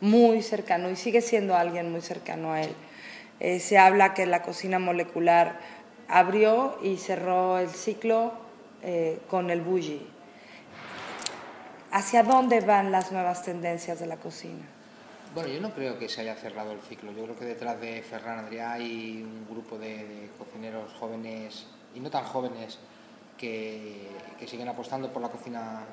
muy 0.00 0.42
cercano 0.42 0.90
y 0.90 0.96
sigue 0.96 1.20
siendo 1.20 1.54
alguien 1.54 1.92
muy 1.92 2.00
cercano 2.00 2.54
a 2.54 2.62
él. 2.62 2.74
Eh, 3.38 3.60
se 3.60 3.78
habla 3.78 4.14
que 4.14 4.26
la 4.26 4.42
cocina 4.42 4.80
molecular 4.80 5.60
abrió 6.08 6.76
y 6.82 6.96
cerró 6.96 7.58
el 7.58 7.70
ciclo 7.70 8.32
eh, 8.82 9.20
con 9.28 9.50
el 9.50 9.60
bougie. 9.60 10.02
¿Hacia 11.92 12.24
dónde 12.24 12.58
van 12.62 12.90
las 12.90 13.12
nuevas 13.12 13.44
tendencias 13.44 14.00
de 14.00 14.06
la 14.06 14.16
cocina? 14.16 14.66
Bueno, 15.34 15.48
yo 15.48 15.62
no 15.62 15.72
creo 15.72 15.98
que 15.98 16.10
se 16.10 16.20
haya 16.20 16.34
cerrado 16.34 16.72
el 16.72 16.80
ciclo. 16.82 17.10
Yo 17.12 17.24
creo 17.24 17.38
que 17.38 17.46
detrás 17.46 17.80
de 17.80 18.02
Ferran 18.02 18.44
Adrià 18.44 18.72
hay 18.72 19.22
un 19.22 19.46
grupo 19.48 19.78
de, 19.78 20.28
cocineros 20.36 20.92
jóvenes 20.92 21.64
y 21.94 22.00
no 22.00 22.10
tan 22.10 22.24
jóvenes 22.24 22.78
que, 23.38 24.10
siguen 24.46 24.68
apostando 24.68 25.10
por 25.10 25.22
la 25.22 25.30
cocina 25.30 25.86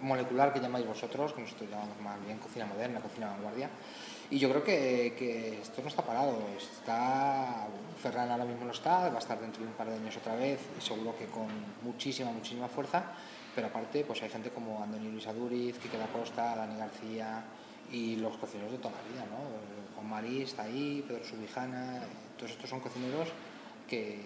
molecular 0.00 0.54
que 0.54 0.60
llamáis 0.60 0.86
vosotros, 0.86 1.34
que 1.34 1.42
nosotros 1.42 1.68
llamamos 1.68 2.00
más 2.00 2.24
bien 2.24 2.38
cocina 2.38 2.64
moderna, 2.64 3.00
cocina 3.00 3.26
vanguardia. 3.26 3.68
Y 4.30 4.38
yo 4.38 4.48
creo 4.48 4.64
que, 4.64 5.58
esto 5.60 5.82
no 5.82 5.88
está 5.88 6.02
parado. 6.02 6.38
Está, 6.56 7.66
Ferran 8.02 8.30
ahora 8.30 8.46
mismo 8.46 8.64
no 8.64 8.72
está, 8.72 9.10
va 9.10 9.16
a 9.16 9.18
estar 9.18 9.38
dentro 9.38 9.60
de 9.60 9.68
un 9.68 9.74
par 9.74 9.90
de 9.90 9.96
años 9.96 10.16
otra 10.16 10.36
vez, 10.36 10.58
y 10.78 10.80
seguro 10.80 11.14
que 11.18 11.26
con 11.26 11.48
muchísima, 11.82 12.32
muchísima 12.32 12.68
fuerza. 12.68 13.12
Pero 13.54 13.66
aparte, 13.66 14.04
pues 14.06 14.22
hay 14.22 14.30
gente 14.30 14.48
como 14.48 14.82
Andoni 14.82 15.10
Luis 15.10 15.26
Aduriz, 15.26 15.78
Quique 15.78 15.98
da 15.98 16.06
Costa, 16.06 16.56
Dani 16.56 16.78
García 16.78 17.44
y 17.92 18.16
los 18.16 18.36
cocineros 18.36 18.72
de 18.72 18.78
toda 18.78 18.94
la 18.94 19.12
vida, 19.12 19.26
¿no? 19.30 19.94
Juan 19.94 20.08
Marí 20.08 20.42
está 20.42 20.64
ahí, 20.64 21.04
Pedro 21.06 21.24
Subijana, 21.24 22.02
todos 22.36 22.52
estos 22.52 22.68
son 22.68 22.80
cocineros 22.80 23.28
que, 23.88 24.20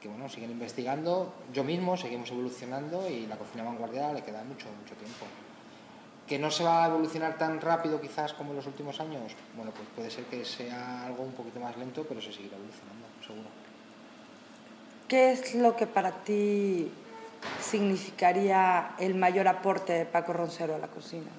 que 0.00 0.08
bueno, 0.08 0.28
siguen 0.28 0.50
investigando. 0.50 1.32
Yo 1.52 1.64
mismo 1.64 1.96
seguimos 1.96 2.30
evolucionando 2.30 3.08
y 3.08 3.26
la 3.26 3.36
cocina 3.36 3.64
vanguardia 3.64 4.12
le 4.12 4.22
queda 4.22 4.42
mucho, 4.44 4.66
mucho 4.80 4.94
tiempo. 4.96 5.26
¿Que 6.26 6.38
no 6.38 6.50
se 6.50 6.64
va 6.64 6.84
a 6.84 6.88
evolucionar 6.88 7.36
tan 7.36 7.60
rápido 7.60 8.00
quizás 8.00 8.32
como 8.32 8.50
en 8.50 8.56
los 8.56 8.66
últimos 8.66 9.00
años? 9.00 9.32
Bueno, 9.56 9.72
pues 9.72 9.88
puede 9.94 10.10
ser 10.10 10.24
que 10.24 10.44
sea 10.44 11.06
algo 11.06 11.24
un 11.24 11.32
poquito 11.32 11.60
más 11.60 11.76
lento, 11.76 12.04
pero 12.08 12.20
se 12.20 12.32
seguirá 12.32 12.56
evolucionando, 12.56 13.06
seguro. 13.26 13.48
¿Qué 15.08 15.32
es 15.32 15.54
lo 15.54 15.76
que 15.76 15.86
para 15.86 16.10
ti 16.24 16.90
significaría 17.60 18.94
el 18.98 19.14
mayor 19.14 19.46
aporte 19.48 19.92
de 19.92 20.06
Paco 20.06 20.32
Roncero 20.32 20.74
a 20.74 20.78
la 20.78 20.88
cocina? 20.88 21.30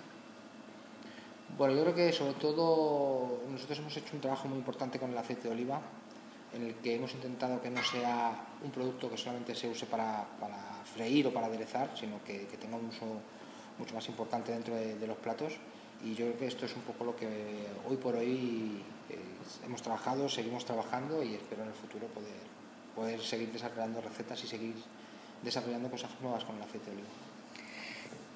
Bueno, 1.55 1.75
yo 1.75 1.83
creo 1.83 1.93
que 1.93 2.12
sobre 2.12 2.33
todo 2.33 3.43
nosotros 3.48 3.77
hemos 3.77 3.95
hecho 3.95 4.15
un 4.15 4.22
trabajo 4.22 4.48
muy 4.48 4.57
importante 4.57 4.98
con 4.98 5.12
el 5.12 5.17
aceite 5.17 5.50
de 5.50 5.53
oliva, 5.53 5.79
en 6.51 6.63
el 6.63 6.75
que 6.75 6.95
hemos 6.95 7.13
intentado 7.13 7.62
que 7.62 7.69
no 7.69 7.83
sea 7.83 8.33
un 8.63 8.72
producto 8.72 9.07
que 9.07 9.17
solamente 9.17 9.53
se 9.53 9.69
use 9.69 9.86
para, 9.86 10.25
freír 10.95 11.27
o 11.27 11.33
para 11.33 11.45
aderezar, 11.45 11.91
sino 11.95 12.24
que, 12.24 12.48
tenga 12.60 12.77
un 12.77 12.88
uso 12.88 13.05
mucho 13.77 13.93
más 13.93 14.07
importante 14.10 14.51
dentro 14.51 14.74
de, 14.74 15.05
los 15.05 15.17
platos. 15.17 15.53
Y 16.03 16.15
yo 16.15 16.25
creo 16.25 16.39
que 16.39 16.48
esto 16.48 16.65
es 16.65 16.75
un 16.75 16.81
poco 16.81 17.05
lo 17.05 17.15
que 17.15 17.27
hoy 17.88 17.98
por 17.98 18.15
hoy 18.15 18.81
eh, 19.12 19.19
hemos 19.63 19.81
trabajado, 19.83 20.27
seguimos 20.27 20.65
trabajando 20.65 21.22
y 21.22 21.36
espero 21.36 21.62
en 21.62 21.69
el 21.69 21.75
futuro 21.75 22.07
poder, 22.07 22.41
poder 22.95 23.22
seguir 23.22 23.51
desarrollando 23.51 24.01
recetas 24.01 24.43
y 24.43 24.48
seguir 24.48 24.75
desarrollando 25.43 25.91
cosas 25.91 26.10
nuevas 26.19 26.43
con 26.45 26.55
el 26.55 26.63
aceite 26.63 26.88
de 26.88 26.98
oliva. 26.98 27.23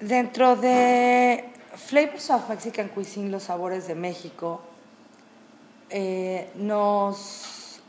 Dentro 0.00 0.54
de 0.54 1.44
Flavors 1.74 2.30
of 2.30 2.48
Mexican 2.48 2.88
Cuisine, 2.88 3.30
los 3.30 3.44
sabores 3.44 3.88
de 3.88 3.96
México, 3.96 4.60
eh, 5.90 6.50
nos, 6.54 7.80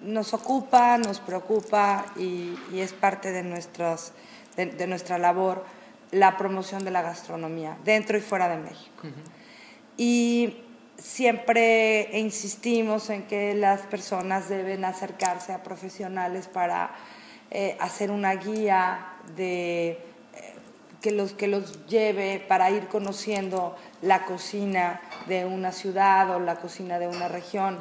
nos 0.00 0.34
ocupa, 0.34 0.98
nos 0.98 1.20
preocupa 1.20 2.04
y, 2.16 2.56
es 2.74 2.92
parte 2.92 3.30
de, 3.30 3.44
nuestros, 3.44 4.12
de, 4.56 4.86
nuestra 4.88 5.18
labor 5.18 5.64
la 6.10 6.36
promoción 6.36 6.84
de 6.84 6.90
la 6.90 7.02
gastronomía, 7.02 7.76
dentro 7.84 8.18
y 8.18 8.20
fuera 8.20 8.48
de 8.48 8.56
México. 8.56 9.04
Y 9.96 10.62
siempre 10.96 12.10
insistimos 12.18 13.08
en 13.10 13.24
que 13.28 13.54
las 13.54 13.82
personas 13.82 14.48
deben 14.48 14.84
acercarse 14.84 15.52
a 15.52 15.62
profesionales 15.62 16.48
para 16.48 16.90
eh, 17.50 17.76
hacer 17.80 18.10
una 18.10 18.34
guía 18.34 19.14
de, 19.36 20.07
que, 21.00 21.12
los, 21.12 21.32
que 21.32 21.48
los 21.48 21.86
lleve 21.86 22.44
para 22.46 22.70
ir 22.70 22.88
conociendo 22.88 23.76
la 24.02 24.24
cocina 24.24 25.00
de 25.26 25.44
una 25.44 25.72
ciudad 25.72 26.34
o 26.34 26.40
la 26.40 26.56
cocina 26.56 26.98
de 26.98 27.08
una 27.08 27.28
región. 27.28 27.78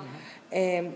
Eh, 0.52 0.96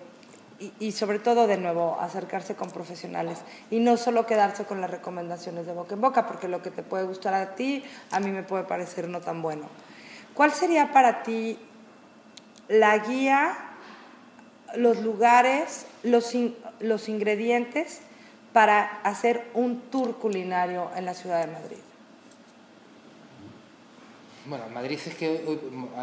y, 0.79 0.91
sobre 0.91 1.17
todo, 1.17 1.47
de 1.47 1.57
nuevo, 1.57 1.97
acercarse 1.99 2.55
con 2.55 2.69
profesionales 2.69 3.39
y 3.71 3.79
no 3.79 3.97
solo 3.97 4.27
quedarse 4.27 4.63
con 4.65 4.79
las 4.79 4.91
recomendaciones 4.91 5.65
de 5.65 5.73
boca 5.73 5.95
en 5.95 6.01
boca, 6.01 6.27
porque 6.27 6.47
lo 6.47 6.61
que 6.61 6.69
te 6.69 6.83
puede 6.83 7.03
gustar 7.03 7.33
a 7.33 7.55
ti, 7.55 7.83
a 8.11 8.19
mí 8.19 8.29
me 8.29 8.43
puede 8.43 8.65
parecer 8.65 9.07
no 9.07 9.21
tan 9.21 9.41
bueno. 9.41 9.63
¿Cuál 10.35 10.51
sería 10.51 10.91
para 10.91 11.23
ti 11.23 11.57
la 12.67 12.95
guía, 12.99 13.57
los 14.75 14.99
lugares, 14.99 15.87
los, 16.03 16.31
los 16.79 17.09
ingredientes 17.09 18.01
para 18.53 18.83
hacer 19.03 19.49
un 19.55 19.81
tour 19.89 20.19
culinario 20.19 20.91
en 20.95 21.05
la 21.05 21.15
ciudad 21.15 21.43
de 21.43 21.51
Madrid? 21.51 21.90
Bueno, 24.45 24.65
Madrid 24.73 24.99
es 25.05 25.15
que 25.15 25.59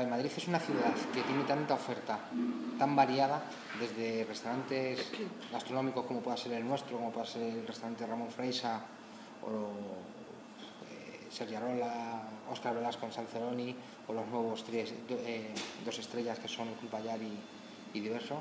Madrid 0.09 0.31
es 0.37 0.49
una 0.49 0.61
ciudad 0.61 0.95
que 1.13 1.23
tiene 1.23 1.43
tanta 1.45 1.75
oferta, 1.75 2.19
tan 2.79 2.95
variada, 2.95 3.43
desde 3.81 4.25
restaurantes 4.25 5.11
gastronómicos 5.51 6.07
como 6.07 6.21
pueda 6.21 6.37
ser 6.37 6.53
el 6.53 6.67
nuestro, 6.67 6.97
como 6.97 7.11
pueda 7.11 7.27
ser 7.27 7.43
el 7.43 7.67
restaurante 7.67 8.07
Ramón 8.07 8.31
Freisa 8.31 8.81
o 9.43 9.49
eh, 10.89 11.27
Sergio 11.31 11.59
Arola, 11.59 12.23
Oscar 12.51 12.75
Velasco 12.75 13.07
en 13.07 13.13
Salceroni 13.13 13.75
o 14.07 14.13
los 14.13 14.27
nuevos 14.29 14.65
tres, 14.65 14.95
eh, 15.11 15.53
dos 15.85 15.99
estrellas 15.99 16.39
que 16.39 16.49
son 16.49 16.69
Culpayar 16.75 17.21
y, 17.21 17.39
y 17.95 18.01
Diverso 18.01 18.41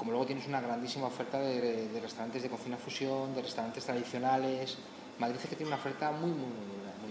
como 0.00 0.12
luego 0.12 0.24
tienes 0.24 0.48
una 0.48 0.62
grandísima 0.62 1.08
oferta 1.08 1.38
de, 1.38 2.00
restaurantes 2.00 2.42
de 2.42 2.48
cocina 2.48 2.78
fusión, 2.78 3.34
de 3.34 3.42
restaurantes 3.42 3.84
tradicionales. 3.84 4.78
Madrid 5.18 5.36
es 5.42 5.50
que 5.50 5.56
tiene 5.56 5.68
una 5.68 5.76
oferta 5.76 6.10
muy, 6.10 6.30
muy, 6.30 6.48
muy, 6.48 6.69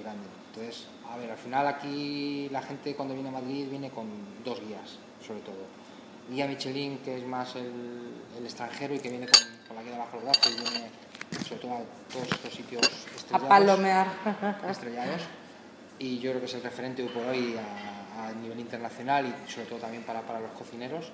grande. 0.09 0.27
Entonces, 0.53 0.87
a 1.09 1.17
ver, 1.17 1.31
al 1.31 1.37
final 1.37 1.67
aquí 1.67 2.49
la 2.51 2.61
gente 2.61 2.95
cuando 2.95 3.13
viene 3.13 3.29
a 3.29 3.33
Madrid 3.33 3.67
viene 3.69 3.89
con 3.89 4.07
dos 4.43 4.59
guías, 4.61 4.97
sobre 5.25 5.41
todo. 5.41 5.67
Guía 6.29 6.47
Michelin, 6.47 6.99
que 6.99 7.17
es 7.17 7.25
más 7.25 7.55
el, 7.55 8.43
extranjero 8.43 8.93
y 8.95 8.99
que 8.99 9.09
viene 9.09 9.27
con, 9.27 9.75
la 9.75 9.83
guía 9.83 9.97
bajo 9.97 10.17
el 10.17 10.23
brazo 10.23 10.49
y 10.49 10.53
viene 10.61 10.89
sobre 11.47 11.61
todo 11.61 11.73
a 11.73 11.81
todos 12.11 12.27
estos 12.31 12.53
sitios 12.53 12.81
estrellados. 13.15 13.45
A 13.45 13.49
palomear. 13.49 14.07
Estrellados. 14.69 15.21
Y 15.99 16.19
yo 16.19 16.31
creo 16.31 16.41
que 16.41 16.47
es 16.47 16.53
el 16.53 16.63
referente 16.63 17.03
hoy 17.03 17.09
por 17.09 17.25
hoy 17.25 17.55
a, 17.57 18.27
a 18.27 18.31
nivel 18.33 18.59
internacional 18.59 19.25
y 19.25 19.51
sobre 19.51 19.67
todo 19.67 19.79
también 19.79 20.03
para, 20.03 20.21
para 20.21 20.39
los 20.39 20.51
cocineros. 20.51 21.11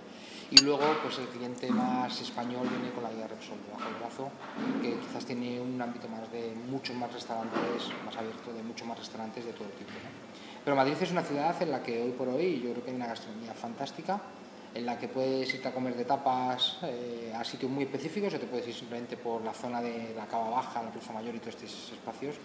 Y 0.52 0.58
luego, 0.60 0.86
pues 1.02 1.18
el 1.18 1.28
cliente 1.28 1.70
más 1.72 2.22
español 2.22 2.68
viene 2.70 2.92
con 2.94 3.04
la 3.04 3.12
guía 3.12 3.28
Repsol 3.28 3.58
debajo 3.66 3.90
del 3.90 4.00
brazo, 4.00 4.30
que 4.82 5.00
quizás 5.00 5.26
tiene 5.26 5.60
un 5.60 5.82
ámbito 5.82 6.08
más 6.08 6.32
de 6.32 6.54
muchos 6.70 6.96
más 6.96 7.12
restaurantes, 7.12 7.90
más 8.06 8.16
abierto, 8.16 8.54
de 8.54 8.62
muchos 8.62 8.88
más 8.88 8.98
restaurantes 8.98 9.44
de 9.44 9.54
todo 9.54 9.68
tipo. 9.70 9.92
Pero 10.64 10.76
Madrid 10.76 10.96
es 11.02 11.12
una 11.12 11.24
ciudad 11.24 11.60
en 11.62 11.72
la 11.72 11.82
que 11.82 12.02
hoy 12.02 12.12
por 12.12 12.28
hoy 12.30 12.62
yo 12.62 12.72
creo 12.72 12.84
que 12.84 12.92
hay 12.92 12.96
una 12.96 13.08
gastronomía 13.08 13.54
fantástica, 13.54 14.22
en 14.76 14.86
la 14.86 15.00
que 15.00 15.08
puedes 15.08 15.52
irte 15.54 15.68
a 15.68 15.74
comer 15.74 15.96
de 15.96 16.06
tapas 16.06 16.80
eh, 16.84 17.34
a 17.34 17.44
sitios 17.44 17.72
muy 17.72 17.86
específicos 17.86 18.34
o 18.34 18.40
te 18.40 18.46
puedes 18.46 18.68
ir 18.68 18.74
simplemente 18.76 19.16
por 19.16 19.42
la 19.42 19.54
zona 19.54 19.82
de 19.82 20.14
la 20.16 20.28
Cava 20.28 20.50
Baja, 20.50 20.84
la 20.84 20.92
Plaza 20.92 21.14
Mayor 21.14 21.34
y 21.34 21.40
todos 21.40 21.56
estos 21.56 21.94
espacios 21.94 22.36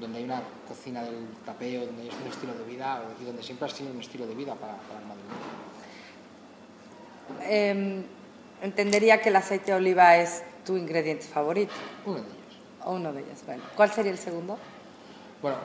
donde 0.00 0.18
hay 0.18 0.24
una 0.24 0.42
cocina 0.66 1.02
del 1.02 1.28
tapeo, 1.44 1.86
donde 1.86 2.08
es 2.08 2.14
un 2.14 2.26
estilo 2.26 2.54
de 2.54 2.64
vida 2.64 3.04
y 3.20 3.24
donde 3.24 3.42
siempre 3.42 3.68
ha 3.68 3.70
sido 3.70 3.90
un 3.90 4.00
estilo 4.00 4.26
de 4.26 4.34
vida 4.34 4.54
para, 4.54 4.76
para 4.76 5.00
el 5.00 5.06
madrileño. 5.06 5.73
Em, 7.42 8.04
entendería 8.62 9.20
que 9.20 9.28
el 9.28 9.36
aceite 9.36 9.72
de 9.72 9.76
oliva 9.78 10.16
es 10.16 10.42
tu 10.64 10.76
ingrediente 10.76 11.24
favorito. 11.24 11.72
Uno 12.06 12.16
de 12.16 12.22
ellos. 12.22 12.58
uno 12.86 13.12
de 13.12 13.20
ellos, 13.20 13.42
bueno. 13.46 13.62
¿Cuál 13.76 13.92
sería 13.92 14.12
el 14.12 14.18
segundo? 14.18 14.58
Bueno, 15.42 15.58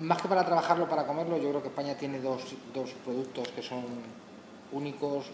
más 0.00 0.20
que 0.20 0.28
para 0.28 0.44
trabajarlo, 0.44 0.88
para 0.88 1.06
comerlo, 1.06 1.36
yo 1.38 1.50
creo 1.50 1.62
que 1.62 1.68
España 1.68 1.96
tiene 1.96 2.20
dos, 2.20 2.54
dos 2.74 2.90
productos 3.04 3.48
que 3.48 3.62
son 3.62 3.84
únicos. 4.72 5.26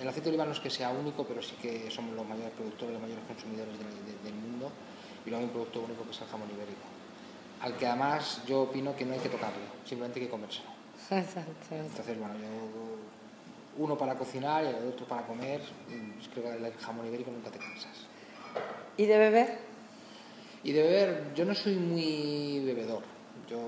El 0.00 0.08
aceite 0.08 0.26
de 0.26 0.30
oliva 0.30 0.44
no 0.44 0.52
es 0.52 0.60
que 0.60 0.70
sea 0.70 0.90
único, 0.90 1.24
pero 1.24 1.42
sí 1.42 1.56
que 1.60 1.90
somos 1.90 2.14
los 2.14 2.26
mayores 2.26 2.52
productores, 2.52 2.92
los 2.92 3.02
mayores 3.02 3.24
consumidores 3.26 3.74
del 3.78 4.34
mundo. 4.34 4.70
Y 5.24 5.30
luego 5.30 5.40
hay 5.40 5.44
un 5.44 5.52
producto 5.52 5.80
único 5.80 6.04
que 6.04 6.10
es 6.10 6.20
el 6.20 6.28
jamón 6.28 6.48
ibérico. 6.50 6.86
Al 7.60 7.76
que 7.76 7.86
además 7.86 8.42
yo 8.46 8.62
opino 8.62 8.94
que 8.96 9.04
no 9.04 9.14
hay 9.14 9.20
que 9.20 9.28
tocarlo, 9.28 9.62
simplemente 9.84 10.20
hay 10.20 10.26
que 10.26 10.30
comérselo. 10.30 10.68
Entonces, 11.10 12.18
bueno, 12.18 12.34
yo 12.34 13.21
uno 13.78 13.96
para 13.96 14.14
cocinar 14.14 14.64
y 14.64 14.68
el 14.68 14.88
otro 14.88 15.06
para 15.06 15.22
comer. 15.26 15.60
creo 16.32 16.44
que 16.44 16.66
el 16.66 16.72
jamón 16.74 17.06
ibérico 17.06 17.30
nunca 17.30 17.50
te 17.50 17.58
cansas. 17.58 18.06
¿Y 18.96 19.06
de 19.06 19.18
beber? 19.18 19.58
Y 20.64 20.72
de 20.72 20.82
beber, 20.82 21.34
yo 21.34 21.44
no 21.44 21.54
soy 21.54 21.76
muy 21.76 22.60
bebedor. 22.64 23.02
Yo 23.48 23.58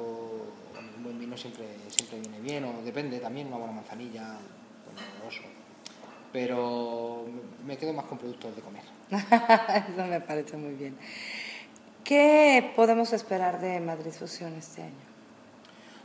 un 0.97 1.03
buen 1.03 1.19
vino 1.19 1.37
siempre, 1.37 1.67
siempre 1.89 2.21
viene 2.21 2.41
bien, 2.41 2.65
o 2.65 2.83
depende 2.83 3.19
también, 3.19 3.49
una 3.49 3.57
buena 3.57 3.73
manzanilla, 3.73 4.39
bueno, 4.85 5.01
oso. 5.27 5.43
Pero 6.33 7.25
me 7.67 7.77
quedo 7.77 7.93
más 7.93 8.07
con 8.07 8.19
productos 8.19 8.55
de 8.55 8.63
comer. 8.63 8.83
Eso 9.11 10.07
me 10.07 10.21
parece 10.21 10.57
muy 10.57 10.75
bien. 10.75 10.97
¿Qué 12.03 12.73
podemos 12.77 13.13
esperar 13.13 13.61
de 13.61 13.81
Madrid 13.81 14.13
Fusión 14.13 14.55
este 14.55 14.83
año? 14.83 15.14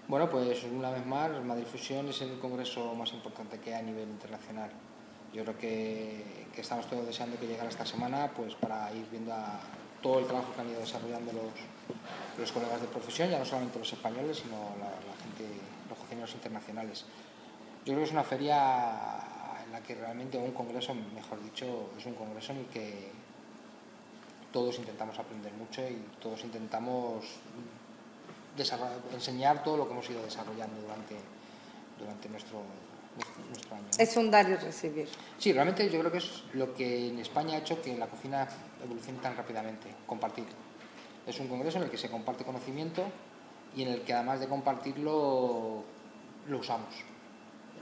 Bueno, 0.09 0.27
pues 0.27 0.63
una 0.63 0.89
vez 0.89 1.05
más, 1.05 1.29
Madrid 1.45 1.65
Fusión 1.65 2.09
es 2.09 2.19
el 2.23 2.39
congreso 2.39 2.95
más 2.95 3.13
importante 3.13 3.59
que 3.59 3.75
hay 3.75 3.81
a 3.81 3.83
nivel 3.83 4.09
internacional. 4.09 4.71
Yo 5.31 5.43
creo 5.43 5.55
que, 5.59 6.47
que 6.51 6.61
estamos 6.61 6.87
todos 6.87 7.05
deseando 7.05 7.37
que 7.37 7.45
llegara 7.45 7.69
esta 7.69 7.85
semana 7.85 8.31
pues 8.35 8.55
para 8.55 8.91
ir 8.91 9.05
viendo 9.11 9.31
todo 10.01 10.17
el 10.17 10.25
trabajo 10.25 10.51
que 10.55 10.61
han 10.61 10.69
ido 10.71 10.79
desarrollando 10.79 11.31
los, 11.31 11.51
los 12.39 12.51
colegas 12.51 12.81
de 12.81 12.87
profesión, 12.87 13.29
ya 13.29 13.37
no 13.37 13.45
solamente 13.45 13.77
los 13.77 13.93
españoles, 13.93 14.37
sino 14.37 14.55
la, 14.79 14.89
gente, 15.21 15.45
los 15.87 15.99
cocineros 15.99 16.33
internacionales. 16.33 17.05
Yo 17.85 17.93
creo 17.93 17.99
que 17.99 18.05
es 18.05 18.11
una 18.11 18.23
feria 18.23 19.21
en 19.63 19.71
la 19.71 19.81
que 19.81 19.93
realmente, 19.93 20.39
o 20.39 20.41
un 20.41 20.53
congreso, 20.53 20.95
mejor 20.95 21.39
dicho, 21.43 21.91
es 21.95 22.07
un 22.07 22.15
congreso 22.15 22.53
en 22.53 22.57
el 22.57 22.65
que 22.65 23.11
todos 24.51 24.79
intentamos 24.79 25.19
aprender 25.19 25.53
mucho 25.53 25.87
y 25.87 26.03
todos 26.19 26.43
intentamos 26.45 27.25
enseñar 29.13 29.63
todo 29.63 29.77
lo 29.77 29.85
que 29.85 29.93
hemos 29.93 30.09
ido 30.09 30.21
desarrollando 30.23 30.81
durante, 30.81 31.15
durante 31.97 32.29
nuestro, 32.29 32.63
es 33.97 34.15
un 34.15 34.31
dar 34.31 34.49
y 34.49 34.55
recibir. 34.55 35.09
Sí, 35.37 35.51
realmente 35.51 35.89
yo 35.89 35.99
creo 35.99 36.11
que 36.11 36.19
es 36.19 36.43
lo 36.53 36.73
que 36.73 37.09
en 37.09 37.19
España 37.19 37.55
ha 37.55 37.59
hecho 37.59 37.81
que 37.81 37.97
la 37.97 38.07
cocina 38.07 38.47
evolucione 38.81 39.19
tan 39.19 39.35
rápidamente, 39.35 39.93
compartir. 40.05 40.45
Es 41.27 41.39
un 41.39 41.47
congreso 41.47 41.77
en 41.77 41.85
el 41.85 41.89
que 41.89 41.97
se 41.97 42.09
comparte 42.09 42.45
conocimiento 42.45 43.03
y 43.75 43.83
en 43.83 43.89
el 43.89 44.01
que 44.01 44.13
además 44.13 44.39
de 44.39 44.47
compartirlo 44.47 45.83
lo 46.47 46.57
usamos. 46.57 46.93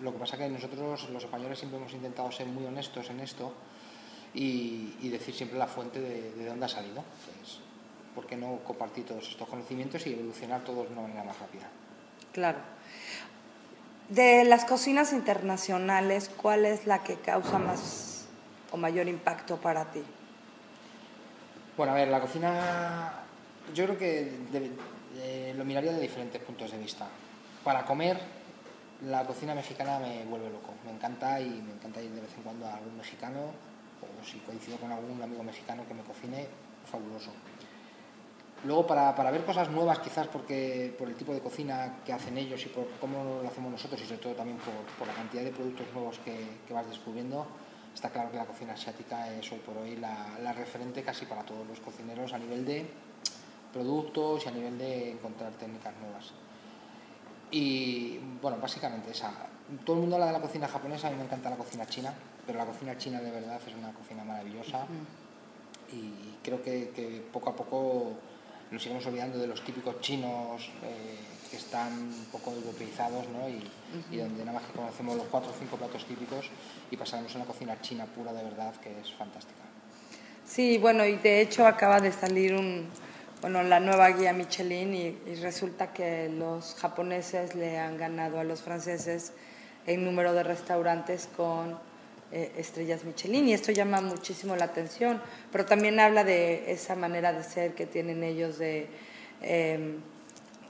Lo 0.02 0.12
que 0.12 0.20
pasa 0.20 0.36
es 0.36 0.42
que 0.42 0.50
nosotros 0.50 1.10
los 1.10 1.24
españoles 1.24 1.58
siempre 1.58 1.80
hemos 1.80 1.94
intentado 1.94 2.32
ser 2.32 2.48
muy 2.48 2.66
honestos 2.66 3.10
en 3.10 3.20
esto 3.20 3.54
y, 4.34 5.10
decir 5.10 5.34
siempre 5.34 5.58
la 5.58 5.68
fuente 5.68 6.00
de, 6.00 6.32
de 6.34 6.46
dónde 6.46 6.66
ha 6.66 6.70
salido. 6.70 7.04
¿Por 8.18 8.26
qué 8.26 8.36
no 8.36 8.58
compartir 8.64 9.06
todos 9.06 9.30
estos 9.30 9.48
conocimientos 9.48 10.08
y 10.08 10.14
evolucionar 10.14 10.62
todos 10.62 10.88
de 10.88 10.94
una 10.94 11.04
manera 11.04 11.24
más 11.24 11.38
rápida? 11.38 11.68
Claro. 12.34 12.58
De 14.10 14.44
las 14.44 14.66
cocinas 14.66 15.14
internacionales, 15.14 16.32
¿cuál 16.36 16.66
es 16.66 16.88
la 16.88 17.04
que 17.04 17.18
causa 17.18 17.60
más 17.60 18.26
o 18.72 18.78
mayor 18.78 19.08
impacto 19.08 19.58
para 19.58 19.92
ti? 19.92 20.02
Bueno, 21.78 21.92
a 21.92 21.96
ver, 21.96 22.08
la 22.08 22.20
cocina 22.20 23.22
yo 23.76 23.86
creo 23.86 24.00
que 24.00 24.32
eh, 25.18 25.54
lo 25.56 25.64
miraría 25.64 25.92
de 25.92 26.02
diferentes 26.02 26.42
puntos 26.42 26.72
de 26.72 26.80
vista. 26.80 27.08
Para 27.64 27.86
comer, 27.86 28.20
la 29.06 29.28
cocina 29.28 29.54
mexicana 29.54 30.00
me 30.00 30.26
vuelve 30.26 30.50
loco. 30.50 30.74
Me 30.86 30.92
encanta 30.92 31.40
y 31.40 31.50
me 31.50 31.74
encanta 31.74 32.02
ir 32.02 32.10
de 32.10 32.22
vez 32.22 32.34
en 32.36 32.42
cuando 32.42 32.66
a 32.66 32.78
algún 32.78 32.98
mexicano 32.98 33.52
o 34.02 34.26
si 34.26 34.40
coincido 34.40 34.78
con 34.78 34.92
algún 34.92 35.22
amigo 35.22 35.44
mexicano 35.44 35.84
que 35.88 35.94
me 35.94 36.02
cocine, 36.02 36.48
fabuloso. 36.90 37.32
Luego, 38.64 38.88
para, 38.88 39.16
para, 39.16 39.30
ver 39.30 39.46
cosas 39.46 39.70
nuevas, 39.70 40.00
quizás 40.00 40.28
porque 40.28 40.94
por 40.98 41.08
el 41.08 41.16
tipo 41.16 41.34
de 41.34 41.42
cocina 41.42 42.00
que 42.04 42.12
hacen 42.12 42.38
ellos 42.38 42.66
y 42.66 42.70
por 42.70 42.88
cómo 43.00 43.42
lo 43.44 43.48
hacemos 43.48 43.72
nosotros, 43.72 44.02
y 44.02 44.06
sobre 44.06 44.18
todo 44.18 44.34
también 44.34 44.58
por, 44.58 44.74
por 44.98 45.08
la 45.08 45.14
cantidad 45.14 45.44
de 45.44 45.52
productos 45.52 45.86
nuevos 45.94 46.18
que, 46.20 46.36
que, 46.68 46.74
vas 46.74 46.88
descubriendo, 46.88 47.46
está 47.94 48.10
claro 48.10 48.32
que 48.32 48.38
la 48.38 48.46
cocina 48.46 48.74
asiática 48.74 49.32
es 49.32 49.52
hoy 49.52 49.60
por 49.60 49.78
hoy 49.78 49.96
la, 49.98 50.40
la, 50.42 50.54
referente 50.54 51.04
casi 51.04 51.26
para 51.26 51.44
todos 51.44 51.68
los 51.68 51.80
cocineros 51.80 52.34
a 52.34 52.40
nivel 52.40 52.66
de 52.66 52.90
productos 53.72 54.46
y 54.46 54.50
a 54.50 54.52
nivel 54.52 54.78
de 54.78 55.12
encontrar 55.12 55.52
técnicas 55.54 55.94
nuevas. 56.02 56.34
Y 57.52 58.18
bueno, 58.42 58.58
básicamente 58.60 59.12
esa. 59.12 59.32
Todo 59.86 59.98
el 59.98 60.02
mundo 60.02 60.16
habla 60.16 60.28
de 60.28 60.34
la 60.34 60.42
cocina 60.42 60.68
japonesa, 60.68 61.08
a 61.08 61.12
mí 61.12 61.18
me 61.18 61.24
encanta 61.24 61.50
la 61.50 61.58
cocina 61.58 61.86
china, 61.86 62.14
pero 62.46 62.58
la 62.58 62.66
cocina 62.66 62.98
china 62.98 63.22
de 63.22 63.32
verdad 63.32 63.60
es 63.66 63.76
una 63.76 63.94
cocina 63.94 64.24
maravillosa. 64.24 64.86
Y 65.92 66.38
creo 66.44 66.62
que, 66.62 66.90
que 66.90 67.25
poco 67.31 67.50
a 67.50 67.55
poco 67.55 68.14
nos 68.72 68.84
seguimos 68.84 69.06
olvidando 69.06 69.38
de 69.38 69.48
los 69.48 69.64
típicos 69.64 70.00
chinos 70.01 70.70
eh, 70.84 71.18
que 71.50 71.58
están 71.58 71.94
un 71.94 72.25
poco 72.32 72.51
europeizados 72.51 73.27
¿no? 73.30 73.48
y, 73.48 73.64
y, 74.12 74.18
donde 74.18 74.44
nada 74.44 74.60
más 74.60 74.68
que 74.68 74.74
conocemos 74.74 75.16
los 75.16 75.27
cuatro 75.27 75.51
o 75.51 75.53
cinco 75.58 75.77
platos 75.77 76.06
típicos 76.06 76.50
y 76.92 76.98
pasamos 76.98 77.34
a 77.34 77.38
una 77.38 77.46
cocina 77.46 77.80
china 77.82 78.06
pura 78.06 78.34
de 78.34 78.44
verdad 78.44 78.74
que 78.75 79.00
es 79.00 79.14
fantástica. 79.14 79.62
Sí, 80.46 80.77
bueno, 80.77 81.06
y 81.06 81.18
de 81.18 81.42
hecho 81.42 81.66
acaba 81.66 82.00
de 82.00 82.12
salir 82.12 82.53
un, 82.53 82.88
bueno, 83.42 83.64
la 83.64 83.80
nueva 83.80 84.10
guía 84.10 84.34
Michelin 84.34 84.94
y, 84.94 85.18
y 85.25 85.36
resulta 85.42 85.94
que 85.94 86.30
los 86.30 86.75
japoneses 86.75 87.56
le 87.56 87.77
han 87.80 87.98
ganado 87.98 88.40
a 88.40 88.44
los 88.44 88.62
franceses 88.62 89.34
en 89.86 90.03
número 90.03 90.34
de 90.34 90.44
restaurantes 90.44 91.30
con 91.36 91.77
eh, 92.29 92.51
estrellas 92.57 93.05
Michelin 93.05 93.48
y 93.48 93.53
esto 93.53 93.72
llama 93.72 94.01
muchísimo 94.01 94.53
la 94.57 94.66
atención, 94.66 95.22
pero 95.50 95.66
también 95.66 95.98
habla 95.98 96.25
de 96.25 96.70
esa 96.74 96.94
manera 96.94 97.31
de 97.31 97.42
ser 97.42 97.74
que 97.74 97.85
tienen 97.85 98.22
ellos 98.22 98.57
de, 98.57 98.90
em, 99.42 100.01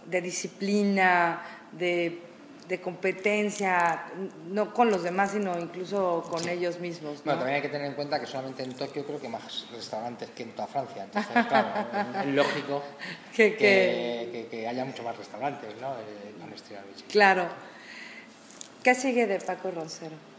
de 0.05 0.21
disciplina, 0.21 1.41
de, 1.71 2.21
de, 2.67 2.79
competencia, 2.79 4.03
no 4.51 4.71
con 4.71 4.91
los 4.91 5.01
demás, 5.01 5.31
sino 5.31 5.57
incluso 5.57 6.23
con 6.29 6.47
ellos 6.47 6.79
mismos. 6.79 7.23
Bueno, 7.23 7.39
también 7.39 7.55
hay 7.55 7.61
que 7.63 7.69
tener 7.69 7.87
en 7.87 7.95
cuenta 7.95 8.19
que 8.19 8.27
solamente 8.27 8.61
en 8.61 8.75
Tokio 8.75 9.03
creo 9.03 9.19
que 9.19 9.27
más 9.27 9.65
restaurantes 9.71 10.29
que 10.29 10.43
en 10.43 10.51
toda 10.51 10.67
Francia, 10.67 11.05
entonces 11.05 11.31
claro, 11.47 11.87
es 12.19 12.35
lógico 12.35 12.83
que, 13.35 13.55
que, 13.55 14.47
que, 14.51 14.67
haya 14.67 14.85
mucho 14.85 15.01
más 15.01 15.17
restaurantes 15.17 15.73
¿no? 15.81 15.93
Eh, 15.93 16.35
con 16.39 16.53
estrellas 16.53 16.85
Michelin. 16.85 17.09
Claro. 17.09 17.47
¿Qué 18.83 18.93
sigue 18.93 19.25
de 19.25 19.39
Paco 19.39 19.71
Roncero? 19.71 20.36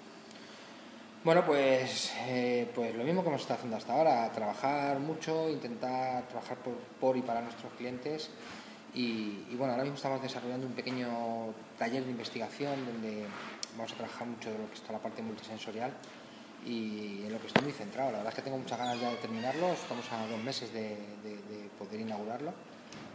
Bueno, 1.25 1.45
pues, 1.45 2.13
eh, 2.29 2.71
pues 2.75 2.95
lo 2.95 3.03
mismo 3.03 3.23
que 3.23 3.29
hemos 3.29 3.41
estado 3.41 3.59
haciendo 3.59 3.77
hasta 3.77 3.93
ahora, 3.93 4.31
trabajar 4.31 5.01
mucho, 5.01 5.51
intentar 5.51 6.29
trabajar 6.29 6.57
por, 7.01 7.17
y 7.17 7.23
para 7.23 7.41
nuestros 7.41 7.73
clientes. 7.73 8.31
Y, 8.95 9.55
bueno, 9.57 9.73
ahora 9.73 9.83
mismo 9.83 9.97
estamos 9.97 10.23
desarrollando 10.23 10.67
un 10.67 10.73
pequeño 10.73 11.53
taller 11.79 12.05
de 12.05 12.11
investigación 12.11 12.87
donde 12.87 13.27
vamos 13.77 13.93
a 13.93 13.97
trabajar 13.97 14.27
mucho 14.27 14.51
de 14.51 14.59
lo 14.59 14.69
que 14.69 14.75
está 14.75 14.93
la 14.93 14.99
parte 14.99 15.23
multisensorial 15.23 15.93
y 16.65 17.23
en 17.27 17.33
lo 17.33 17.41
que 17.41 17.49
estoy 17.49 17.65
muy 17.65 17.73
centrado. 17.73 18.13
La 18.13 18.19
verdad 18.19 18.33
es 18.33 18.37
que 18.37 18.43
tengo 18.43 18.59
muchas 18.59 18.79
ganas 18.79 19.01
ya 19.01 19.11
de 19.11 19.17
terminarlo, 19.17 19.73
estamos 19.73 20.11
a 20.11 20.27
dos 20.27 20.43
meses 20.43 20.73
de, 20.73 20.97
poder 21.79 22.01
inaugurarlo 22.01 22.53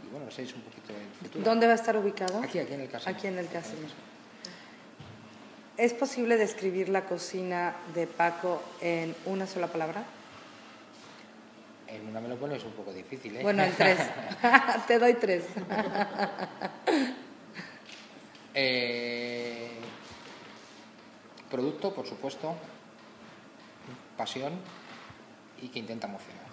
y 0.06 0.10
bueno, 0.10 0.28
ese 0.28 0.44
es 0.44 0.54
un 0.54 0.62
poquito 0.62 0.92
el 0.92 1.10
futuro. 1.10 1.44
¿Dónde 1.44 1.66
va 1.66 1.72
a 1.72 1.76
estar 1.76 1.96
ubicado? 1.96 2.40
Aquí, 2.42 2.58
aquí 2.58 2.74
en 2.74 2.80
el 2.82 2.88
casino. 2.88 3.16
Aquí 3.16 3.26
en 3.26 3.38
el 3.38 3.48
casino. 3.48 4.13
¿Es 5.76 5.92
posible 5.92 6.36
describir 6.36 6.88
la 6.88 7.04
cocina 7.06 7.74
de 7.94 8.06
Paco 8.06 8.62
en 8.80 9.14
una 9.26 9.46
sola 9.46 9.66
palabra? 9.66 10.04
En 11.88 12.06
una 12.06 12.20
me 12.20 12.28
lo 12.28 12.36
pones 12.36 12.62
un 12.62 12.72
poco 12.72 12.92
difícil, 12.92 13.36
¿eh? 13.36 13.42
Bueno, 13.42 13.64
en 13.64 13.74
tres. 13.74 13.98
Te 14.86 14.98
doy 14.98 15.14
tres. 15.14 15.44
Eh, 18.56 19.68
producto, 21.50 21.92
por 21.92 22.06
supuesto. 22.06 22.54
Pasión 24.16 24.52
y 25.60 25.66
que 25.70 25.80
intenta 25.80 26.06
emocionar. 26.06 26.44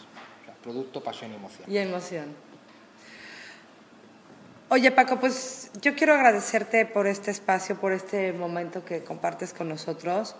producto, 0.63 1.03
pasión 1.03 1.31
y 1.31 1.35
emoción. 1.35 1.71
Y 1.71 1.77
emoción. 1.77 2.35
Oye 4.73 4.89
Paco, 4.89 5.19
pues 5.19 5.69
yo 5.81 5.95
quiero 5.95 6.13
agradecerte 6.13 6.85
por 6.85 7.05
este 7.05 7.29
espacio, 7.29 7.75
por 7.75 7.91
este 7.91 8.31
momento 8.31 8.85
que 8.85 9.03
compartes 9.03 9.51
con 9.51 9.67
nosotros. 9.67 10.37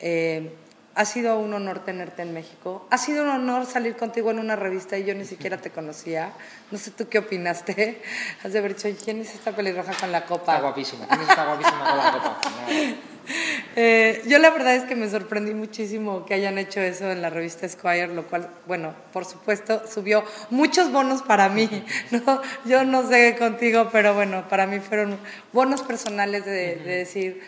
Eh, 0.00 0.56
ha 0.94 1.04
sido 1.04 1.38
un 1.38 1.52
honor 1.52 1.80
tenerte 1.80 2.22
en 2.22 2.32
México. 2.32 2.88
Ha 2.90 2.96
sido 2.96 3.24
un 3.24 3.28
honor 3.28 3.66
salir 3.66 3.94
contigo 3.94 4.30
en 4.30 4.38
una 4.38 4.56
revista 4.56 4.96
y 4.96 5.04
yo 5.04 5.14
ni 5.14 5.26
siquiera 5.26 5.58
te 5.58 5.68
conocía. 5.68 6.32
No 6.70 6.78
sé 6.78 6.92
tú 6.92 7.10
qué 7.10 7.18
opinaste. 7.18 8.00
Has 8.42 8.54
de 8.54 8.58
haber 8.60 8.74
dicho, 8.74 8.88
¿quién 9.04 9.20
es 9.20 9.34
esta 9.34 9.52
pelirroja 9.52 9.92
con 10.00 10.10
la 10.10 10.24
copa? 10.24 10.54
Está 10.54 10.62
guapísima. 10.62 11.06
¿Quién 11.06 11.20
es 11.20 11.28
esta 11.28 11.44
guapísima 11.44 11.84
con 11.84 11.98
la 11.98 12.12
copa? 12.12 12.40
Eh, 13.76 14.22
yo 14.28 14.38
la 14.38 14.50
verdad 14.50 14.76
es 14.76 14.84
que 14.84 14.94
me 14.94 15.10
sorprendí 15.10 15.52
muchísimo 15.52 16.24
que 16.26 16.34
hayan 16.34 16.58
hecho 16.58 16.80
eso 16.80 17.10
en 17.10 17.22
la 17.22 17.28
revista 17.28 17.68
Squire, 17.68 18.06
lo 18.06 18.24
cual, 18.28 18.48
bueno, 18.68 18.94
por 19.12 19.24
supuesto, 19.24 19.82
subió 19.92 20.22
muchos 20.50 20.92
bonos 20.92 21.22
para 21.22 21.48
mí. 21.48 21.68
¿no? 22.12 22.40
Yo 22.64 22.84
no 22.84 23.08
sé 23.08 23.34
contigo, 23.36 23.88
pero 23.90 24.14
bueno, 24.14 24.48
para 24.48 24.68
mí 24.68 24.78
fueron 24.78 25.18
bonos 25.52 25.82
personales 25.82 26.44
de, 26.44 26.76
decir, 26.76 27.40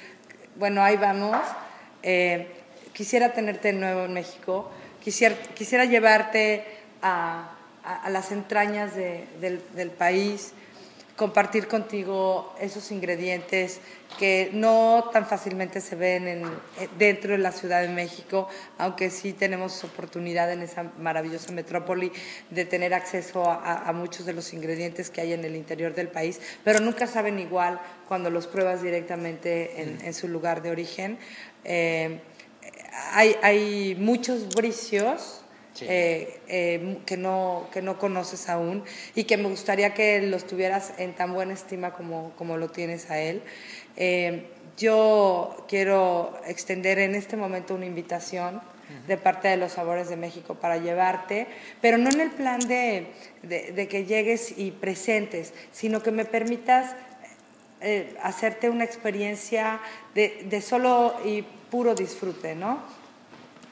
bueno, 0.57 0.83
ahí 0.83 0.97
vamos. 0.97 1.39
Eh, 2.03 2.49
quisiera 2.93 3.33
tenerte 3.33 3.69
de 3.73 3.79
nuevo 3.79 4.07
en 4.07 4.15
México, 4.15 4.69
quisiera, 5.01 5.37
quisiera 5.55 5.85
llevarte 5.85 6.65
a, 7.03 7.53
a, 7.85 8.11
las 8.11 8.33
entrañas 8.33 8.97
de, 8.97 9.27
del, 9.41 9.62
del 9.77 9.91
país 9.91 10.55
compartir 11.16 11.66
contigo 11.66 12.55
esos 12.61 12.92
ingredientes 12.92 13.81
que 14.18 14.50
no 14.52 15.09
tan 15.12 15.26
fácilmente 15.26 15.81
se 15.81 15.96
ven 15.96 16.29
en, 16.29 16.44
eh, 16.44 16.88
dentro 16.98 17.33
de 17.33 17.38
la 17.38 17.52
Ciudad 17.52 17.81
de 17.81 17.88
México, 17.88 18.48
aunque 18.79 19.11
sí 19.11 19.33
tenemos 19.33 19.83
oportunidad 19.83 20.52
en 20.52 20.62
esa 20.62 20.92
maravillosa 20.98 21.52
metrópoli 21.52 22.12
de 22.50 22.64
tener 22.66 22.94
acceso 22.94 23.44
a, 23.50 23.90
muchos 23.92 24.26
de 24.26 24.35
los 24.35 24.52
ingredientes 24.52 25.11
que 25.11 25.22
hay 25.22 25.33
en 25.33 25.44
el 25.44 25.57
interior 25.57 25.94
del 25.94 26.09
país, 26.09 26.40
pero 26.62 26.81
nunca 26.81 27.07
saben 27.07 27.38
igual 27.38 27.81
cuando 28.07 28.31
los 28.31 28.46
pruebas 28.46 28.83
directamente 28.83 29.83
en, 29.83 30.14
su 30.14 30.29
lugar 30.29 30.62
de 30.62 30.70
origen. 30.70 31.18
Eh, 31.64 32.20
hay, 33.12 33.37
hay 33.42 33.96
muchos 33.98 34.48
bricios 34.55 35.42
eh, 35.83 36.41
eh, 36.49 36.99
que, 37.07 37.17
no, 37.17 37.69
que 37.73 37.83
no 37.83 37.99
conoces 37.99 38.49
aún 38.49 38.85
y 39.15 39.25
que 39.25 39.37
me 39.37 39.49
gustaría 39.49 39.95
que 39.95 40.23
los 40.23 40.47
tuvieras 40.47 40.93
en 40.99 41.15
tan 41.15 41.33
buena 41.33 41.55
estima 41.55 41.93
como, 41.93 42.33
como 42.37 42.57
lo 42.57 42.71
tienes 42.71 43.11
a 43.11 43.21
él. 43.21 43.43
Eh, 43.97 44.47
yo 44.77 45.65
quiero 45.69 46.39
extender 46.47 46.99
en 46.99 47.15
este 47.15 47.37
momento 47.37 47.75
una 47.75 47.87
invitación 47.87 48.61
de 49.09 49.17
parte 49.17 49.49
de 49.49 49.57
los 49.57 49.73
Sabores 49.73 50.09
de 50.09 50.17
México 50.17 50.55
para 50.55 50.77
llevarte, 50.77 51.49
pero 51.81 51.99
no 51.99 52.09
en 52.09 52.21
el 52.21 52.31
plan 52.31 52.61
de, 52.61 53.09
de, 53.43 53.89
que 53.89 54.05
llegues 54.05 54.57
y 54.57 54.71
presentes, 54.71 55.55
sino 55.73 56.03
que 56.03 56.12
me 56.12 56.25
permitas 56.25 56.95
hacerte 58.23 58.71
una 58.71 58.85
experiencia 58.85 59.81
de, 60.15 60.47
de, 60.49 60.61
solo 60.61 61.17
y 61.25 61.43
puro 61.43 61.97
disfrute, 61.97 62.55
¿no? 62.55 62.81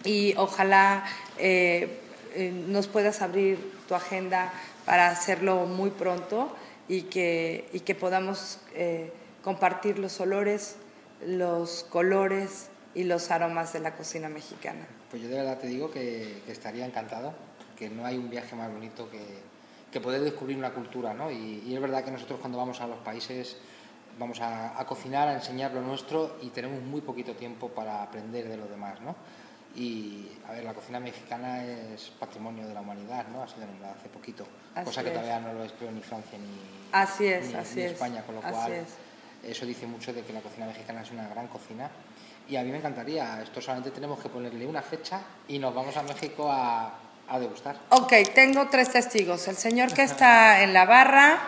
Y 0.04 0.34
ojalá 0.36 1.04
eh, 1.38 2.00
eh, 2.34 2.50
nos 2.68 2.86
puedas 2.86 3.22
abrir 3.22 3.58
tu 3.88 3.94
agenda 3.94 4.52
para 4.84 5.08
hacerlo 5.08 5.66
muy 5.66 5.90
pronto 5.90 6.54
y 6.88 7.02
que, 7.02 7.68
y 7.72 7.80
que 7.80 7.94
podamos 7.94 8.58
eh, 8.74 9.12
compartir 9.42 9.98
los 9.98 10.20
olores, 10.20 10.76
los 11.26 11.84
colores 11.84 12.68
y 12.94 13.04
los 13.04 13.30
aromas 13.30 13.72
de 13.72 13.80
la 13.80 13.96
cocina 13.96 14.28
mexicana. 14.28 14.86
Pues 15.10 15.22
yo 15.22 15.28
de 15.28 15.36
verdad 15.36 15.58
te 15.58 15.68
digo 15.68 15.90
que, 15.90 16.42
estaría 16.48 16.84
encantado, 16.84 17.32
que 17.76 17.88
no 17.88 18.04
hay 18.04 18.18
un 18.18 18.28
viaje 18.28 18.54
más 18.54 18.70
bonito 18.70 19.10
que, 19.10 19.22
que 19.90 20.00
poder 20.00 20.20
descubrir 20.20 20.56
una 20.58 20.72
cultura, 20.72 21.14
¿no? 21.14 21.30
Y, 21.30 21.62
y, 21.66 21.74
es 21.74 21.80
verdad 21.80 22.04
que 22.04 22.10
nosotros 22.10 22.40
cuando 22.40 22.58
vamos 22.58 22.80
a 22.80 22.86
los 22.86 22.98
países 22.98 23.56
vamos 24.18 24.40
a, 24.40 24.78
a, 24.78 24.86
cocinar, 24.86 25.28
a 25.28 25.34
enseñar 25.34 25.72
lo 25.72 25.80
nuestro 25.80 26.36
y 26.42 26.50
tenemos 26.50 26.82
muy 26.82 27.00
poquito 27.00 27.34
tiempo 27.34 27.68
para 27.68 28.02
aprender 28.02 28.48
de 28.48 28.56
lo 28.56 28.66
demás, 28.66 29.00
¿no? 29.00 29.16
Y, 29.76 30.28
a 30.48 30.52
ver, 30.52 30.64
la 30.64 30.72
cocina 30.72 31.00
mexicana 31.00 31.64
es 31.64 32.12
patrimonio 32.18 32.66
de 32.66 32.74
la 32.74 32.80
humanidad, 32.80 33.26
¿no? 33.28 33.42
Ha 33.42 33.48
sido 33.48 33.66
nombrada 33.66 33.94
hace 33.98 34.08
poquito, 34.08 34.46
cosa 34.84 35.02
que 35.02 35.10
todavía 35.10 35.40
no 35.40 35.52
lo 35.52 35.64
es, 35.64 35.72
creo, 35.72 35.90
ni 35.90 36.00
Francia 36.00 36.38
ni, 36.38 36.60
así 36.92 37.26
es, 37.26 37.52
así 37.54 37.82
España, 37.82 38.22
con 38.22 38.36
lo 38.36 38.40
cual 38.40 38.84
eso 39.42 39.66
dice 39.66 39.86
mucho 39.86 40.12
de 40.12 40.22
que 40.22 40.32
la 40.32 40.40
cocina 40.40 40.66
mexicana 40.66 41.02
es 41.02 41.10
una 41.10 41.28
gran 41.28 41.48
cocina. 41.48 41.90
Y 42.48 42.56
a 42.56 42.62
mí 42.62 42.70
me 42.70 42.76
encantaría, 42.76 43.42
esto 43.42 43.60
solamente 43.60 43.90
tenemos 43.90 44.20
que 44.20 44.28
ponerle 44.28 44.66
una 44.66 44.82
fecha 44.82 45.20
y 45.48 45.58
nos 45.58 45.74
vamos 45.74 45.96
a 45.96 46.02
México 46.02 46.50
a, 46.50 46.92
a 47.28 47.38
degustar. 47.38 47.76
Ok, 47.88 48.12
tengo 48.34 48.68
tres 48.68 48.90
testigos, 48.92 49.48
el 49.48 49.56
señor 49.56 49.92
que 49.92 50.02
está 50.02 50.62
en 50.62 50.74
la 50.74 50.84
barra, 50.84 51.40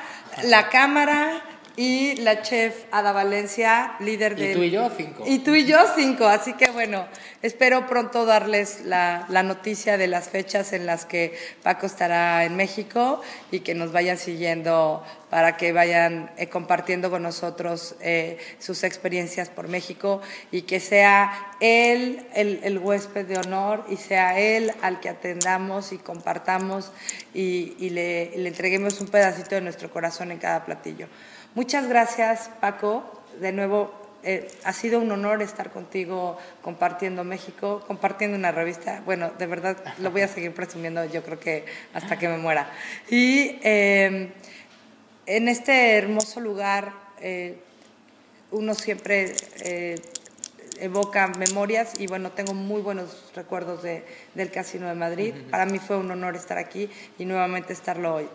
la 0.44 0.68
cámara 0.70 1.42
y 1.76 2.16
la 2.16 2.40
chef 2.40 2.84
Ada 2.90 3.12
Valencia, 3.12 3.96
líder 4.00 4.34
de... 4.34 4.52
Y 4.52 4.54
tú 4.54 4.62
y 4.62 4.70
yo 4.70 4.90
cinco. 4.96 5.24
Y 5.26 5.38
tú 5.40 5.54
y 5.54 5.66
yo 5.66 5.78
cinco, 5.94 6.26
así 6.26 6.54
que 6.54 6.70
bueno, 6.70 7.06
espero 7.42 7.86
pronto 7.86 8.24
darles 8.24 8.80
la, 8.84 9.26
noticia 9.42 9.98
de 9.98 10.06
las 10.06 10.30
fechas 10.30 10.72
en 10.72 10.86
las 10.86 11.04
que 11.04 11.36
Paco 11.62 11.84
estará 11.84 12.44
en 12.44 12.56
México 12.56 13.20
y 13.50 13.60
que 13.60 13.74
nos 13.74 13.92
vayan 13.92 14.16
siguiendo 14.16 15.04
para 15.28 15.58
que 15.58 15.72
vayan 15.72 16.30
eh, 16.38 16.48
compartiendo 16.48 17.10
con 17.10 17.22
nosotros 17.22 17.96
eh, 18.00 18.38
sus 18.58 18.82
experiencias 18.82 19.50
por 19.50 19.68
México 19.68 20.22
y 20.50 20.62
que 20.62 20.80
sea 20.80 21.56
él 21.60 22.26
el, 22.34 22.78
huésped 22.78 23.26
de 23.26 23.36
honor 23.38 23.84
y 23.90 23.96
sea 23.96 24.38
él 24.38 24.72
al 24.80 25.00
que 25.00 25.10
atendamos 25.10 25.92
y 25.92 25.98
compartamos 25.98 26.92
y, 27.34 27.90
le, 27.90 28.32
le 28.36 28.48
entreguemos 28.48 29.00
un 29.00 29.08
pedacito 29.08 29.56
de 29.56 29.60
nuestro 29.60 29.90
corazón 29.90 30.32
en 30.32 30.38
cada 30.38 30.64
platillo. 30.64 31.08
Muchas 31.56 31.88
gracias, 31.88 32.50
Paco. 32.60 33.02
De 33.40 33.50
nuevo, 33.50 33.90
eh, 34.22 34.46
ha 34.64 34.74
sido 34.74 35.00
un 35.00 35.10
honor 35.10 35.40
estar 35.40 35.70
contigo 35.70 36.36
compartiendo 36.60 37.24
México, 37.24 37.82
compartiendo 37.86 38.36
una 38.36 38.52
revista. 38.52 39.00
Bueno, 39.06 39.30
de 39.38 39.46
verdad 39.46 39.78
lo 40.00 40.10
voy 40.10 40.20
a 40.20 40.28
seguir 40.28 40.52
presumiendo, 40.52 41.02
yo 41.06 41.24
creo 41.24 41.40
que 41.40 41.64
hasta 41.94 42.18
que 42.18 42.28
me 42.28 42.36
muera. 42.36 42.70
Y 43.08 43.58
em, 43.62 44.32
en 45.24 45.48
este 45.48 45.96
hermoso 45.96 46.40
lugar, 46.40 46.92
eh, 47.22 47.58
uno 48.50 48.74
siempre 48.74 49.34
eh, 49.60 49.94
evoca 50.78 51.28
memorias 51.38 51.98
y 51.98 52.06
bueno, 52.06 52.32
tengo 52.32 52.52
muy 52.52 52.82
buenos 52.82 53.32
recuerdos 53.34 53.82
del 53.82 54.50
Casino 54.50 54.88
de 54.88 54.94
Madrid. 54.94 55.32
Para 55.50 55.64
mí 55.64 55.78
fue 55.78 55.96
un 55.96 56.10
honor 56.10 56.36
estar 56.36 56.58
aquí 56.58 56.90
y 57.18 57.24
nuevamente 57.24 57.72
estarlo 57.72 58.16
hoy. 58.16 58.28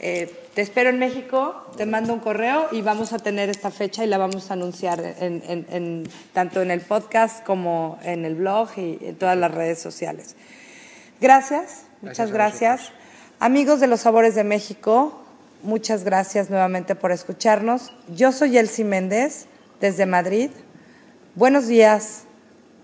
Eh, 0.00 0.32
te 0.54 0.62
espero 0.62 0.90
en 0.90 0.98
México, 1.00 1.66
te 1.76 1.84
mando 1.84 2.12
un 2.12 2.20
correo 2.20 2.68
y 2.70 2.82
vamos 2.82 3.12
a 3.12 3.18
tener 3.18 3.48
esta 3.48 3.72
fecha 3.72 4.04
y 4.04 4.06
la 4.06 4.16
vamos 4.16 4.50
a 4.50 4.54
anunciar 4.54 5.00
en, 5.18 6.08
tanto 6.32 6.62
en 6.62 6.70
el 6.70 6.80
podcast 6.80 7.44
como 7.44 7.98
en 8.02 8.24
el 8.24 8.36
blog 8.36 8.68
y 8.76 8.98
en 9.02 9.16
todas 9.16 9.36
las 9.36 9.50
redes 9.52 9.80
sociales. 9.80 10.36
Gracias, 11.20 11.86
muchas 12.00 12.30
gracias. 12.30 12.92
Amigos 13.40 13.80
de 13.80 13.88
los 13.88 14.00
Sabores 14.00 14.36
de 14.36 14.44
México, 14.44 15.20
muchas 15.62 16.04
gracias 16.04 16.48
nuevamente 16.48 16.94
por 16.94 17.10
escucharnos. 17.10 17.92
Yo 18.08 18.30
soy 18.30 18.56
Elsie 18.56 18.84
Méndez 18.84 19.46
desde 19.80 20.06
Madrid. 20.06 20.50
Buenos 21.34 21.66
días, 21.66 22.24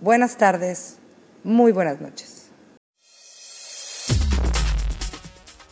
buenas 0.01 0.37
tardes, 0.37 0.99
muy 1.45 1.71
buenas 1.71 2.01
noches. 2.01 2.51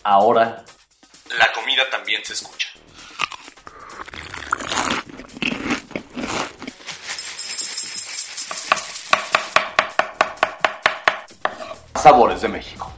Ahora 0.05 0.65
también 2.13 2.25
se 2.27 2.35
escucha. 2.35 2.69
Sabores 11.95 12.43
de 12.43 12.49
México. 12.49 12.93